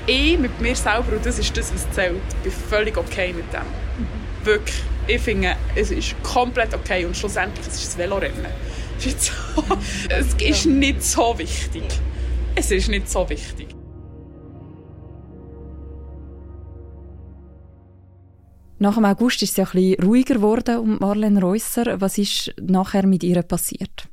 ich 0.07 0.39
mit 0.39 0.61
mir 0.61 0.75
selber, 0.75 1.17
und 1.17 1.25
das 1.25 1.39
ist 1.39 1.57
das, 1.57 1.73
was 1.73 1.91
zählt, 1.93 2.43
bin 2.43 2.53
völlig 2.53 2.97
okay 2.97 3.33
mit 3.33 3.53
dem. 3.53 3.63
Wirklich. 4.45 4.83
Ich 5.07 5.21
finde, 5.21 5.55
es 5.75 5.91
ist 5.91 6.15
komplett 6.23 6.73
okay 6.73 7.05
und 7.05 7.15
schlussendlich 7.15 7.67
es 7.67 7.75
ist 7.75 7.89
es 7.89 7.99
Velorennen. 7.99 8.47
Es 8.97 9.07
ist, 9.07 9.25
so, 9.25 9.33
es 10.09 10.35
ist 10.35 10.67
nicht 10.67 11.03
so 11.03 11.39
wichtig. 11.39 11.85
Es 12.55 12.71
ist 12.71 12.89
nicht 12.89 13.11
so 13.11 13.29
wichtig. 13.29 13.69
Nach 18.79 18.95
dem 18.95 19.05
August 19.05 19.43
ist 19.43 19.51
es 19.51 19.57
ja 19.57 19.65
ein 19.65 19.73
bisschen 19.73 20.05
ruhiger 20.05 20.35
geworden 20.35 20.79
um 20.79 20.99
Marlene 20.99 21.41
Reusser. 21.41 22.01
Was 22.01 22.17
ist 22.17 22.55
nachher 22.61 23.07
mit 23.07 23.23
ihr 23.23 23.43
passiert? 23.43 24.09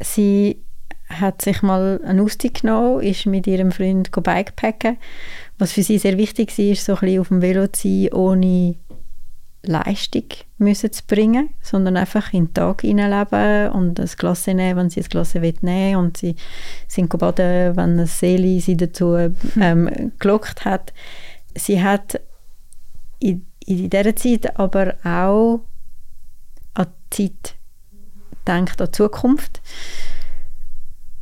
Sie 0.00 0.64
hat 1.08 1.42
sich 1.42 1.62
mal 1.62 2.00
eine 2.04 2.22
Auszeit 2.22 2.62
genommen, 2.62 3.02
ist 3.02 3.26
mit 3.26 3.46
ihrem 3.46 3.70
Freund 3.70 4.10
bikepacken. 4.10 4.98
Was 5.58 5.72
für 5.72 5.82
sie 5.82 5.98
sehr 5.98 6.18
wichtig 6.18 6.56
war, 6.56 6.64
ist 6.64 6.84
so 6.84 6.94
ein 6.94 7.00
bisschen 7.00 7.20
auf 7.20 7.28
dem 7.28 7.42
Velo 7.42 7.66
zu 7.68 7.88
sein, 7.88 8.12
ohne 8.12 8.76
Leistung 9.64 10.24
müssen 10.58 10.92
zu 10.92 11.02
bringen, 11.06 11.50
sondern 11.60 11.96
einfach 11.96 12.32
in 12.32 12.46
den 12.46 12.54
Tag 12.54 12.82
hineinleben 12.82 13.70
und 13.72 14.00
ein 14.00 14.10
Glas 14.16 14.46
nehmen, 14.46 14.76
wenn 14.76 14.90
sie 14.90 15.00
ein 15.00 15.08
Glas 15.08 15.34
nehmen 15.34 15.96
und 15.96 16.16
sie 16.16 16.34
sind 16.88 17.16
baden, 17.16 17.76
wenn 17.76 17.90
eine 17.90 18.06
Seele 18.06 18.60
sie 18.60 18.76
dazu 18.76 19.16
ähm, 19.60 20.12
gelockt 20.18 20.64
hat. 20.64 20.92
Sie 21.54 21.82
hat 21.82 22.20
in, 23.20 23.46
in 23.64 23.90
dieser 23.90 24.16
Zeit 24.16 24.58
aber 24.58 24.94
auch 25.04 25.60
an 26.74 26.86
die 27.12 27.32
Zeit 27.38 27.54
denkt 28.46 28.80
an 28.80 28.88
die 28.88 28.92
Zukunft. 28.92 29.60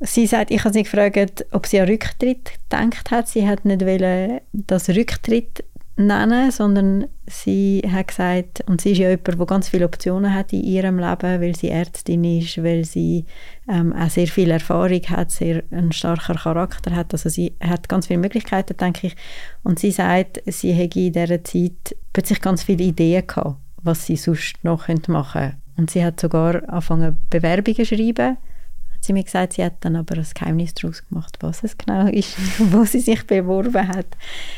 Sie 0.01 0.27
sagt, 0.27 0.51
ich 0.51 0.65
habe 0.65 0.73
sie 0.73 0.85
gefragt, 0.85 1.45
ob 1.51 1.67
sie 1.67 1.79
an 1.79 1.89
Rücktritt 1.89 2.53
gedacht 2.71 3.11
hat. 3.11 3.29
Sie 3.29 3.47
hat 3.47 3.67
nicht 3.67 3.83
wollen, 3.83 4.41
das 4.53 4.89
Rücktritt 4.89 5.63
nennen, 6.07 6.51
sondern 6.51 7.07
sie 7.27 7.83
hat 7.91 8.09
gesagt, 8.09 8.63
und 8.67 8.81
sie 8.81 8.93
ist 8.93 8.99
ja 8.99 9.11
jemand, 9.11 9.29
der 9.29 9.47
ganz 9.47 9.69
viele 9.69 9.85
Optionen 9.85 10.35
hat 10.35 10.53
in 10.53 10.63
ihrem 10.63 10.99
Leben, 10.99 11.41
weil 11.41 11.55
sie 11.55 11.71
Ärztin 11.71 12.25
ist, 12.25 12.63
weil 12.63 12.85
sie 12.85 13.27
ähm, 13.69 13.93
auch 13.93 14.11
sehr 14.11 14.27
viel 14.27 14.51
Erfahrung 14.51 15.03
hat, 15.09 15.31
sehr 15.31 15.63
einen 15.71 15.93
starken 15.93 16.37
Charakter 16.37 16.95
hat, 16.95 17.13
also 17.13 17.29
sie 17.29 17.55
hat 17.61 17.89
ganz 17.89 18.07
viele 18.07 18.21
Möglichkeiten, 18.21 18.77
denke 18.77 19.09
ich. 19.09 19.17
Und 19.63 19.79
sie 19.79 19.91
sagt, 19.91 20.43
sie 20.47 20.73
hätte 20.73 21.01
in 21.01 21.13
dieser 21.13 21.43
Zeit 21.45 21.97
plötzlich 22.13 22.41
ganz 22.41 22.63
viele 22.63 22.85
Ideen 22.85 23.27
gehabt, 23.27 23.57
was 23.83 24.07
sie 24.07 24.17
sonst 24.17 24.63
noch 24.63 24.89
machen 24.89 25.07
könnte. 25.09 25.57
Und 25.77 25.91
sie 25.91 26.05
hat 26.05 26.21
sogar 26.21 26.69
angefangen, 26.69 27.17
Bewerbungen 27.31 27.77
zu 27.77 27.87
schreiben, 27.87 28.37
hat 28.93 29.05
sie 29.05 29.13
mir 29.13 29.25
gesagt, 29.25 29.55
sie 29.55 29.65
hat 29.65 29.77
dann 29.81 29.97
aber 29.97 30.17
ein 30.17 30.27
Geheimnis 30.35 30.75
daraus 30.75 31.07
gemacht, 31.09 31.39
was 31.41 31.63
es 31.63 31.79
genau 31.79 32.07
ist, 32.07 32.37
wo 32.73 32.85
sie 32.85 33.01
sich 33.01 33.27
beworben 33.27 33.89
hat. 33.89 34.17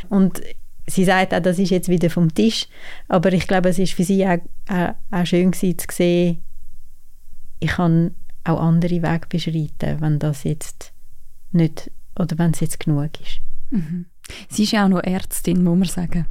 Und 0.09 0.41
sie 0.87 1.05
sagt 1.05 1.35
auch, 1.35 1.41
das 1.41 1.59
ist 1.59 1.71
jetzt 1.71 1.89
wieder 1.89 2.11
vom 2.11 2.33
Tisch, 2.35 2.69
aber 3.09 3.33
ich 3.33 3.47
glaube, 3.47 3.69
es 3.69 3.79
ist 3.79 3.95
für 3.95 4.05
sie 4.05 4.27
auch, 4.27 4.39
auch, 4.69 4.95
auch 5.11 5.27
schön 5.27 5.51
gewesen, 5.51 5.79
zu 5.79 5.87
sehen, 5.91 6.43
ich 7.61 7.71
kann 7.71 8.15
auch 8.45 8.61
andere 8.61 9.03
Wege 9.03 9.27
beschreiten, 9.29 10.01
wenn 10.01 10.19
das 10.19 10.45
jetzt 10.45 10.93
nicht, 11.53 11.91
oder 12.19 12.39
wenn 12.39 12.51
es 12.51 12.61
jetzt 12.61 12.81
genug 12.81 13.21
ist. 13.21 13.41
Mhm. 13.71 14.07
Sie 14.49 14.65
ist 14.65 14.73
ja 14.73 14.85
auch 14.85 14.89
noch 14.89 15.03
Ärztin, 15.03 15.63
muss 15.63 15.79
man 15.79 15.89
sagen. 15.89 16.27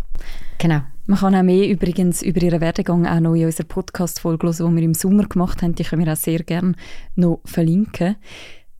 Genau. 0.58 0.82
Man 1.08 1.20
kann 1.20 1.36
auch 1.36 1.44
mehr 1.44 1.68
übrigens 1.68 2.22
über 2.22 2.42
ihren 2.42 2.62
Werdegang 2.62 3.06
auch 3.06 3.20
noch 3.20 3.36
in 3.36 3.46
unserer 3.46 3.68
Podcast-Folge 3.68 4.48
hören, 4.48 4.76
die 4.76 4.82
wir 4.82 4.84
im 4.84 4.94
Sommer 4.94 5.28
gemacht 5.28 5.62
haben. 5.62 5.76
Die 5.76 5.84
können 5.84 6.06
wir 6.06 6.14
auch 6.14 6.18
sehr 6.18 6.44
gerne 6.44 6.74
noch 7.16 7.42
verlinken. 7.44 8.16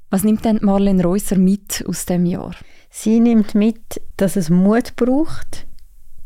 Was 0.10 0.24
nimmt 0.24 0.46
denn 0.46 0.60
Marlene 0.62 1.04
Reusser 1.04 1.38
mit 1.38 1.84
aus 1.88 2.06
dem 2.06 2.26
Jahr? 2.26 2.56
Sie 2.94 3.22
nimmt 3.22 3.56
mit, 3.56 4.02
dass 4.18 4.36
es 4.36 4.50
Mut 4.50 4.98
braucht, 4.98 5.66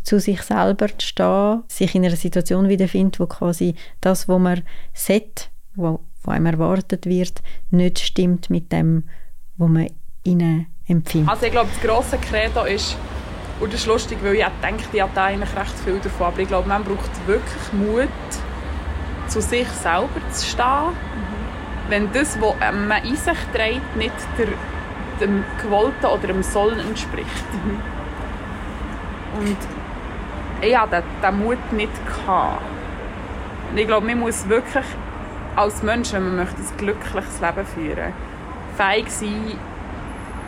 zu 0.04 0.20
sich 0.20 0.42
selber 0.42 0.88
zu 0.98 1.06
stehen, 1.06 1.64
sich 1.68 1.94
in 1.94 2.04
einer 2.04 2.16
Situation 2.16 2.68
wiederfindet, 2.68 3.20
wo 3.20 3.28
quasi 3.28 3.76
das, 4.02 4.28
was 4.28 4.40
man 4.40 4.64
sieht, 4.92 5.52
wo, 5.76 6.00
wo 6.24 6.32
einem 6.32 6.48
erwartet 6.48 7.06
wird, 7.06 7.44
nicht 7.70 8.00
stimmt 8.00 8.50
mit 8.50 8.72
dem, 8.72 9.04
was 9.58 9.70
man 9.70 9.88
innen 10.24 10.66
empfindet. 10.88 11.30
Also 11.30 11.46
ich 11.46 11.52
glaube, 11.52 11.70
das 11.72 11.88
grosse 11.88 12.18
Credo 12.18 12.66
ist, 12.66 12.98
und 13.60 13.72
das 13.72 13.82
ist 13.82 13.86
lustig, 13.86 14.18
weil 14.24 14.36
ich 14.36 14.46
denke, 14.64 14.84
ich 14.92 15.02
habe 15.02 15.12
da 15.14 15.26
eigentlich 15.26 15.56
recht 15.56 15.80
viel 15.86 16.00
davon, 16.00 16.28
aber 16.28 16.40
ich 16.40 16.48
glaube, 16.48 16.68
man 16.68 16.84
braucht 16.84 17.28
wirklich 17.28 17.74
Mut, 17.74 18.10
zu 19.28 19.40
sich 19.40 19.68
selber 19.68 20.20
zu 20.32 20.46
stehen, 20.48 20.90
mhm. 20.90 21.90
wenn 21.90 22.12
das, 22.12 22.42
was 22.42 22.56
man 22.74 23.04
in 23.06 23.16
sich 23.16 23.38
trägt, 23.54 23.96
nicht 23.96 24.14
der, 24.38 24.48
dem 25.20 25.44
Gewollten 25.62 26.06
oder 26.06 26.28
dem 26.28 26.44
Sollen 26.44 26.80
entspricht. 26.80 27.54
Mhm. 27.54 27.82
Und 29.40 29.58
ich 30.62 30.78
hatte 30.78 31.04
diesen 31.22 31.40
Mut 31.44 31.72
nicht. 31.72 31.92
Gehabt. 32.06 32.62
Und 33.72 33.78
ich 33.78 33.88
glaube, 33.88 34.06
man 34.08 34.20
muss 34.20 34.48
wirklich 34.48 34.86
als 35.56 35.84
Mensch, 35.84 36.14
wenn 36.14 36.24
man 36.24 36.36
möchte, 36.38 36.56
ein 36.56 36.78
glückliches 36.78 37.42
Leben 37.42 37.66
führen 37.66 38.14
fähig 38.76 39.10
sein, 39.10 39.58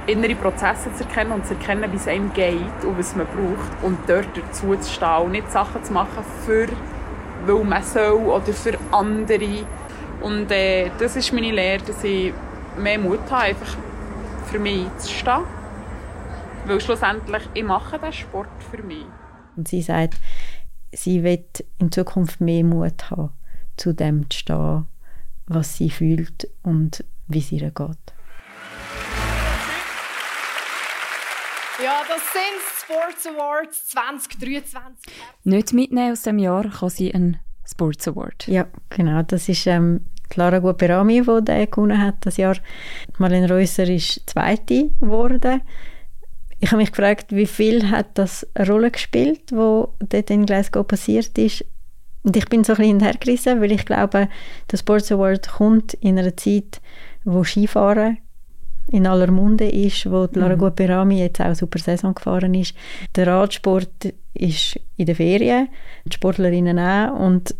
innere 0.06 0.36
Prozesse 0.36 0.94
zu 0.94 1.04
erkennen 1.04 1.32
und 1.32 1.46
zu 1.46 1.54
erkennen, 1.54 1.92
wie 1.92 1.98
es 1.98 2.08
einem 2.08 2.32
geht 2.34 2.84
und 2.84 2.98
was 2.98 3.16
man 3.16 3.26
braucht 3.28 3.84
und 3.84 3.98
dort 4.08 4.28
dazu 4.36 4.76
zu 4.76 4.94
stehen 4.94 5.18
und 5.26 5.32
nicht 5.32 5.52
Sachen 5.52 5.84
zu 5.84 5.94
machen 5.94 6.24
für, 6.46 6.68
weil 7.46 7.64
man 7.64 7.84
soll 7.84 8.26
oder 8.26 8.54
für 8.54 8.78
andere. 8.92 9.66
Und 10.22 10.52
äh, 10.52 10.90
das 10.98 11.16
ist 11.16 11.34
meine 11.34 11.52
Lehre, 11.52 11.82
dass 11.84 12.04
ich 12.04 12.34
mehr 12.78 13.00
Mut 13.00 13.20
habe, 13.30 13.44
einfach 13.44 13.76
für 14.48 14.60
mich 14.60 14.88
zu 14.98 15.12
stehen. 15.12 15.44
Weil 16.66 16.82
schlussendlich, 16.82 17.44
ich 17.54 17.64
mache 17.64 18.00
den 18.00 18.14
Sport 18.14 18.50
für 18.72 18.82
mich. 18.82 19.06
Und 19.56 19.68
sie 19.68 19.82
sagt, 19.82 20.16
sie 20.92 21.24
wird 21.24 21.64
in 21.80 21.92
Zukunft 21.92 22.42
mehr 22.42 22.64
Mut 22.64 23.10
haben, 23.12 23.32
zu 23.76 23.94
dem 23.94 24.30
zu 24.30 24.40
stehen, 24.40 24.86
was 25.48 25.78
sie 25.78 25.90
fühlt 25.90 26.50
und 26.64 27.04
wie 27.28 27.40
es 27.40 27.52
ihr 27.52 27.72
geht. 27.72 28.14
Ja, 31.84 32.02
das 32.08 32.22
sind 32.34 32.58
Sports 32.84 33.28
Awards 33.28 33.88
2023. 33.90 35.14
Nicht 35.44 35.74
mitnehmen 35.74 36.12
aus 36.12 36.24
dem 36.24 36.40
Jahr 36.40 36.70
kann 36.70 36.90
sie 36.90 37.14
einen 37.14 37.38
Sports 37.70 38.08
Award. 38.08 38.48
Ja, 38.48 38.66
genau. 38.90 39.22
Das 39.22 39.48
ist 39.50 39.68
ähm, 39.68 40.08
Clara 40.30 40.60
Guaperami, 40.60 41.22
die 41.22 41.46
den 41.46 41.72
gewonnen 41.72 42.02
hat 42.02 42.16
das 42.22 42.38
Jahr. 42.38 42.58
Marlene 43.18 43.50
Reusser 43.50 43.88
ist 43.90 44.22
Zweite 44.26 44.90
geworden 45.00 45.62
ich 46.60 46.72
habe 46.72 46.82
mich 46.82 46.92
gefragt, 46.92 47.36
wie 47.36 47.46
viel 47.46 47.90
hat 47.90 48.18
das 48.18 48.48
eine 48.56 48.68
Rolle 48.68 48.92
gespielt, 48.92 49.52
wo 49.52 49.94
dort 50.00 50.30
in 50.30 50.46
Glasgow 50.46 50.88
passiert 50.88 51.38
ist. 51.38 51.64
Und 52.24 52.36
ich 52.36 52.48
bin 52.48 52.64
so 52.64 52.74
ein 52.74 52.78
bisschen 52.78 53.00
hintergerissen, 53.00 53.62
weil 53.62 53.72
ich 53.72 53.86
glaube, 53.86 54.28
der 54.72 54.78
Sports 54.78 55.12
Award 55.12 55.48
kommt 55.50 55.94
in 55.96 56.18
einer 56.18 56.36
Zeit, 56.36 56.82
wo 57.24 57.44
Skifahren 57.44 58.18
in 58.90 59.06
aller 59.06 59.32
Munde 59.32 59.70
ist, 59.70 60.10
wo 60.10 60.28
die 60.28 60.40
Lara 60.40 60.56
mhm. 60.56 60.60
Guaperami 60.60 61.20
jetzt 61.20 61.40
auch 61.42 61.46
eine 61.46 61.56
super 61.56 61.80
Saison 61.80 62.16
gefahren 62.16 62.54
ist. 62.54 62.74
Der 63.16 63.28
Radsport 63.28 64.14
ist 64.34 64.80
in 64.96 65.06
den 65.06 65.16
Ferien, 65.16 65.70
die 66.06 66.14
Sportlerinnen 66.14 66.80
auch 66.80 67.20
und 67.20 67.54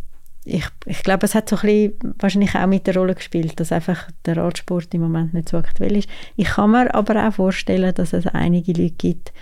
ich, 0.48 0.66
ich 0.86 1.04
glaube, 1.04 1.26
es 1.26 1.36
hat 1.36 1.50
so 1.50 1.58
ein 1.58 1.62
bisschen 1.62 2.16
wahrscheinlich 2.20 2.56
auch 2.56 2.68
mit 2.68 2.88
der 2.88 2.96
Rolle 2.96 3.16
gespielt, 3.16 3.60
dass 3.60 3.72
einfach 3.72 4.10
der 4.26 4.38
Radsport 4.38 4.94
im 4.94 5.02
Moment 5.02 5.34
nicht 5.34 5.50
so 5.50 5.58
aktuell 5.58 5.98
ist. 5.98 6.10
Ich 6.36 6.48
kann 6.48 6.72
mir 6.72 6.94
aber 6.96 7.28
auch 7.28 7.34
vorstellen, 7.34 7.94
dass 7.94 8.14
es 8.14 8.28
einige 8.28 8.72
Leute 8.72 8.96
gibt, 8.98 9.34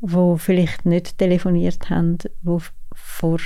die 0.00 0.34
vielleicht 0.38 0.86
nicht 0.86 1.18
telefoniert 1.18 1.90
haben, 1.90 2.18
die 2.18 2.58
vor 2.94 3.38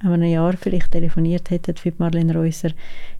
einem 0.00 0.22
Jahr 0.22 0.54
vielleicht 0.56 0.92
telefoniert 0.92 1.50
hätten 1.50 1.76
für 1.76 1.92
Marlene 1.98 2.34
Reusser, 2.34 2.70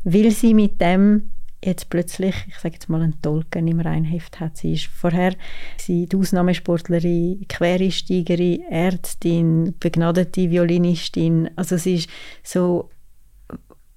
weil 0.05 0.31
sie 0.31 0.55
mit 0.55 0.81
dem 0.81 1.31
jetzt 1.65 1.89
plötzlich, 1.89 2.35
ich 2.47 2.57
sage 2.57 2.75
jetzt 2.75 2.89
mal, 2.89 3.01
einen 3.01 3.21
Tolken 3.23 3.67
im 3.67 3.81
Reinheft 3.81 4.39
hat. 4.39 4.59
Sie 4.59 4.75
ist 4.75 4.87
vorher 4.87 5.35
sie 5.79 6.07
die 6.07 6.17
Ausnahmesportlerin, 6.17 7.47
Quereinsteigerin, 7.49 8.65
Ärztin, 8.69 9.75
begnadete 9.81 10.51
Violinistin. 10.51 11.49
Also 11.57 11.79
sie 11.79 11.95
ist 11.95 12.11
so 12.43 12.91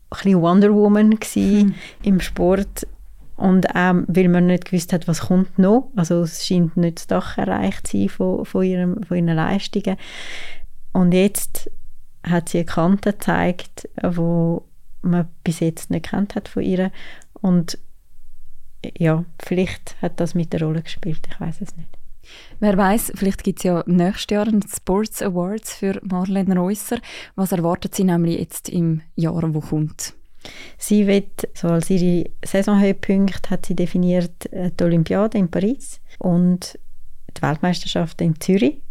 bisschen 0.09 0.41
Wonder 0.41 0.73
Woman 0.73 1.17
mhm. 1.35 1.75
im 2.03 2.19
Sport 2.19 2.87
und 3.35 3.75
auch, 3.75 3.95
weil 4.07 4.29
man 4.29 4.47
nicht 4.47 4.65
gewusst 4.65 4.93
hat, 4.93 5.07
was 5.07 5.21
kommt 5.21 5.59
noch. 5.59 5.91
Also 5.95 6.21
es 6.21 6.45
scheint 6.45 6.75
nicht 6.75 6.97
das 6.97 7.07
Dach 7.07 7.37
erreicht 7.37 7.87
zu 7.87 7.97
sein 7.97 8.09
von, 8.09 8.45
von, 8.45 8.63
ihrem, 8.63 9.03
von 9.03 9.17
ihren 9.17 9.35
Leistungen. 9.35 9.97
Und 10.91 11.13
jetzt 11.13 11.69
hat 12.23 12.49
sie 12.49 12.57
eine 12.57 12.65
Kante 12.65 13.13
gezeigt, 13.13 13.87
wo 14.01 14.63
man 15.01 15.27
bis 15.43 15.59
jetzt 15.59 15.91
nicht 15.91 16.09
kennt 16.09 16.35
hat 16.35 16.47
von 16.47 16.63
ihr. 16.63 16.91
Und 17.33 17.77
ja, 18.97 19.23
vielleicht 19.39 20.01
hat 20.01 20.19
das 20.19 20.33
mit 20.33 20.53
der 20.53 20.63
Rolle 20.63 20.81
gespielt, 20.81 21.27
ich 21.29 21.39
weiß 21.39 21.61
es 21.61 21.75
nicht. 21.77 21.96
Wer 22.59 22.77
weiß, 22.77 23.13
vielleicht 23.15 23.43
gibt 23.43 23.59
es 23.59 23.63
ja 23.63 23.83
nächstes 23.85 24.33
Jahr 24.33 24.47
einen 24.47 24.63
Sports 24.67 25.21
Awards 25.21 25.75
für 25.75 25.99
Marlene 26.03 26.55
Reusser. 26.55 26.97
Was 27.35 27.51
erwartet 27.51 27.95
sie 27.95 28.03
nämlich 28.03 28.39
jetzt 28.39 28.69
im 28.69 29.01
Jahr, 29.15 29.53
wo 29.53 29.59
kommt? 29.59 30.13
Sie 30.77 31.07
wird, 31.07 31.47
so 31.53 31.67
als 31.67 31.89
ihre 31.89 32.29
Saisonhöhepunkte 32.45 33.49
hat 33.49 33.65
sie 33.65 33.75
definiert 33.75 34.51
äh, 34.51 34.71
die 34.71 34.83
Olympiade 34.83 35.37
in 35.37 35.49
Paris 35.49 35.99
und 36.19 36.77
die 37.35 37.41
Weltmeisterschaft 37.41 38.21
in 38.21 38.39
Zürich, 38.39 38.81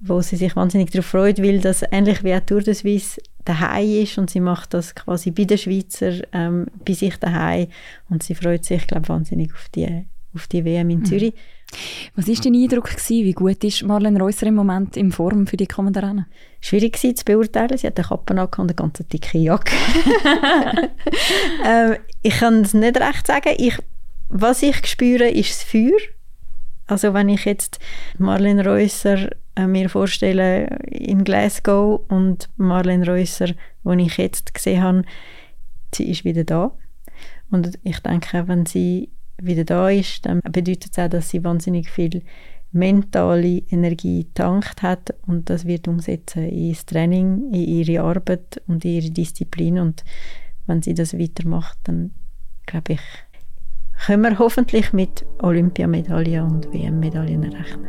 wo 0.00 0.20
sie 0.20 0.36
sich 0.36 0.56
wahnsinnig 0.56 0.90
darauf 0.90 1.06
freut, 1.06 1.42
weil 1.42 1.60
das 1.60 1.84
ähnlich 1.90 2.24
wie 2.24 2.34
auch 2.34 2.40
Tour 2.40 2.62
de 2.62 2.74
Suisse 2.74 3.20
daheim 3.44 4.02
ist 4.02 4.18
und 4.18 4.30
sie 4.30 4.40
macht 4.40 4.74
das 4.74 4.94
quasi 4.94 5.30
bei 5.30 5.44
den 5.44 5.58
Schweizer 5.58 6.12
ähm, 6.32 6.66
bei 6.84 6.92
sich 6.92 7.16
daheim 7.16 7.68
und 8.08 8.22
sie 8.22 8.34
freut 8.34 8.64
sich, 8.64 8.86
glaube 8.86 9.08
wahnsinnig 9.08 9.52
auf 9.52 9.68
die, 9.74 10.06
auf 10.34 10.46
die 10.46 10.64
WM 10.64 10.90
in 10.90 11.00
mhm. 11.00 11.04
Was 12.16 12.28
war 12.28 12.34
dein 12.34 12.54
Eindruck? 12.54 12.90
Gewesen? 12.90 13.24
Wie 13.24 13.32
gut 13.32 13.64
ist 13.64 13.82
Marlene 13.82 14.20
Reusser 14.20 14.46
im 14.46 14.54
Moment 14.54 14.96
in 14.96 15.12
Form 15.12 15.46
für 15.46 15.56
die 15.56 15.66
kommenden 15.66 16.04
Rennen? 16.04 16.26
Schwierig 16.60 16.98
zu 16.98 17.24
beurteilen. 17.24 17.76
Sie 17.76 17.86
hat 17.86 17.98
eine 17.98 18.06
Kappe 18.06 18.34
und 18.34 18.58
eine 18.58 18.74
ganz 18.74 18.98
dicke 19.12 19.38
Jacke. 19.38 19.74
ähm, 21.64 21.96
ich 22.22 22.38
kann 22.38 22.60
es 22.62 22.74
nicht 22.74 23.00
recht 23.00 23.26
sagen. 23.26 23.54
Ich, 23.56 23.78
was 24.28 24.62
ich 24.62 24.86
spüre, 24.86 25.28
ist 25.28 25.50
das 25.50 25.62
Feuer. 25.62 25.98
Also 26.86 27.14
wenn 27.14 27.28
ich 27.28 27.44
jetzt 27.44 27.78
Marlene 28.18 28.64
Reusser 28.64 29.30
äh, 29.56 29.66
mir 29.66 29.88
vorstelle 29.88 30.78
in 30.90 31.24
Glasgow 31.24 32.02
und 32.08 32.50
Marlene 32.56 33.06
Reusser, 33.06 33.48
die 33.84 34.02
ich 34.02 34.16
jetzt 34.18 34.52
gesehen 34.52 34.82
habe, 34.82 35.02
sie 35.94 36.10
ist 36.10 36.24
wieder 36.24 36.44
da. 36.44 36.72
Und 37.50 37.78
ich 37.82 37.98
denke, 38.00 38.46
wenn 38.48 38.66
sie 38.66 39.10
wieder 39.40 39.64
da 39.64 39.88
ist, 39.88 40.26
dann 40.26 40.40
bedeutet 40.40 40.92
es 40.92 40.98
auch, 40.98 41.08
dass 41.08 41.30
sie 41.30 41.44
wahnsinnig 41.44 41.90
viel 41.90 42.22
mentale 42.72 43.62
Energie 43.70 44.24
getankt 44.24 44.82
hat 44.82 45.14
und 45.26 45.50
das 45.50 45.66
wird 45.66 45.88
umsetzen 45.88 46.48
ins 46.48 46.86
Training, 46.86 47.52
in 47.52 47.60
ihre 47.60 48.02
Arbeit 48.02 48.62
und 48.66 48.84
in 48.84 48.92
ihre 48.92 49.10
Disziplin 49.10 49.78
und 49.78 50.04
wenn 50.66 50.80
sie 50.80 50.94
das 50.94 51.18
weitermacht, 51.18 51.78
dann 51.84 52.12
glaube 52.66 52.94
ich, 52.94 53.00
können 54.06 54.22
wir 54.22 54.38
hoffentlich 54.38 54.92
mit 54.92 55.24
Olympiamedaillen 55.40 56.44
und 56.44 56.72
WM-Medaillen 56.72 57.44
rechnen. 57.44 57.88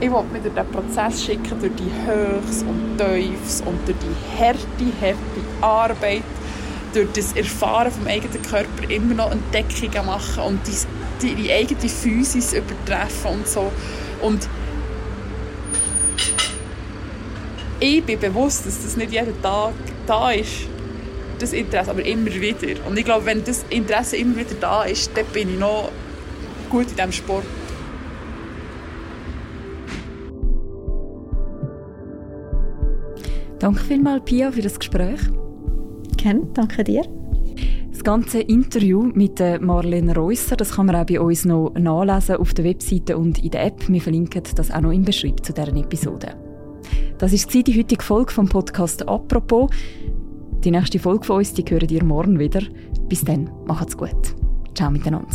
Ich 0.00 0.10
wollte 0.10 0.40
durch 0.40 0.54
den 0.54 0.66
Prozess 0.66 1.24
schicken, 1.24 1.60
durch 1.60 1.72
die 1.76 1.90
Höchst 2.06 2.64
und 2.66 2.98
Tiefs 2.98 3.60
und 3.60 3.78
durch 3.86 3.96
die 3.98 4.42
harte, 4.42 5.00
harte 5.00 5.16
Arbeit 5.60 6.22
durch 6.92 7.08
das 7.14 7.32
Erfahren 7.34 7.90
vom 7.90 8.06
eigenen 8.06 8.42
Körper 8.42 8.90
immer 8.90 9.14
noch 9.14 9.32
Entdeckungen 9.32 10.06
machen 10.06 10.42
und 10.44 10.60
die, 10.66 11.26
die, 11.26 11.34
die 11.34 11.52
eigene 11.52 11.88
Physis 11.88 12.52
übertreffen 12.52 13.30
und 13.30 13.48
so. 13.48 13.72
Und 14.20 14.48
ich 17.80 18.04
bin 18.04 18.18
bewusst, 18.18 18.66
dass 18.66 18.82
das 18.82 18.96
nicht 18.96 19.12
jeden 19.12 19.40
Tag 19.42 19.72
da 20.06 20.30
ist, 20.30 20.68
das 21.38 21.52
Interesse, 21.52 21.90
aber 21.90 22.04
immer 22.04 22.32
wieder. 22.32 22.86
Und 22.86 22.98
ich 22.98 23.04
glaube, 23.04 23.26
wenn 23.26 23.42
das 23.44 23.64
Interesse 23.70 24.16
immer 24.16 24.36
wieder 24.36 24.54
da 24.60 24.84
ist, 24.84 25.10
dann 25.16 25.26
bin 25.26 25.54
ich 25.54 25.58
noch 25.58 25.90
gut 26.70 26.88
in 26.90 26.96
diesem 26.96 27.12
Sport. 27.12 27.44
Danke 33.58 33.80
vielmals, 33.84 34.24
Pia, 34.24 34.50
für 34.50 34.62
das 34.62 34.78
Gespräch. 34.78 35.20
Gerne, 36.22 36.46
danke 36.54 36.84
dir. 36.84 37.02
Das 37.90 38.04
ganze 38.04 38.40
Interview 38.40 39.10
mit 39.12 39.40
Marlene 39.60 40.14
Reusser, 40.14 40.54
das 40.54 40.76
kann 40.76 40.86
man 40.86 40.94
auch 40.94 41.04
bei 41.04 41.20
uns 41.20 41.44
noch 41.44 41.74
nachlesen 41.74 42.36
auf 42.36 42.54
der 42.54 42.64
Webseite 42.64 43.18
und 43.18 43.42
in 43.42 43.50
der 43.50 43.66
App. 43.66 43.88
Wir 43.88 44.00
verlinken 44.00 44.42
das 44.54 44.70
auch 44.70 44.80
noch 44.80 44.92
im 44.92 45.04
Beschreibung 45.04 45.42
zu 45.42 45.52
dieser 45.52 45.74
Episode. 45.74 46.36
Das 47.18 47.32
war 47.32 47.62
die 47.62 47.76
heutige 47.76 48.04
Folge 48.04 48.32
vom 48.32 48.48
Podcast 48.48 49.08
«Apropos». 49.08 49.70
Die 50.62 50.70
nächste 50.70 51.00
Folge 51.00 51.26
von 51.26 51.38
uns, 51.38 51.54
die 51.54 51.64
hören 51.68 51.88
ihr 51.88 52.04
morgen 52.04 52.38
wieder. 52.38 52.62
Bis 53.08 53.24
dann, 53.24 53.50
macht's 53.66 53.96
gut. 53.96 54.36
Ciao 54.76 54.92
miteinander. 54.92 55.26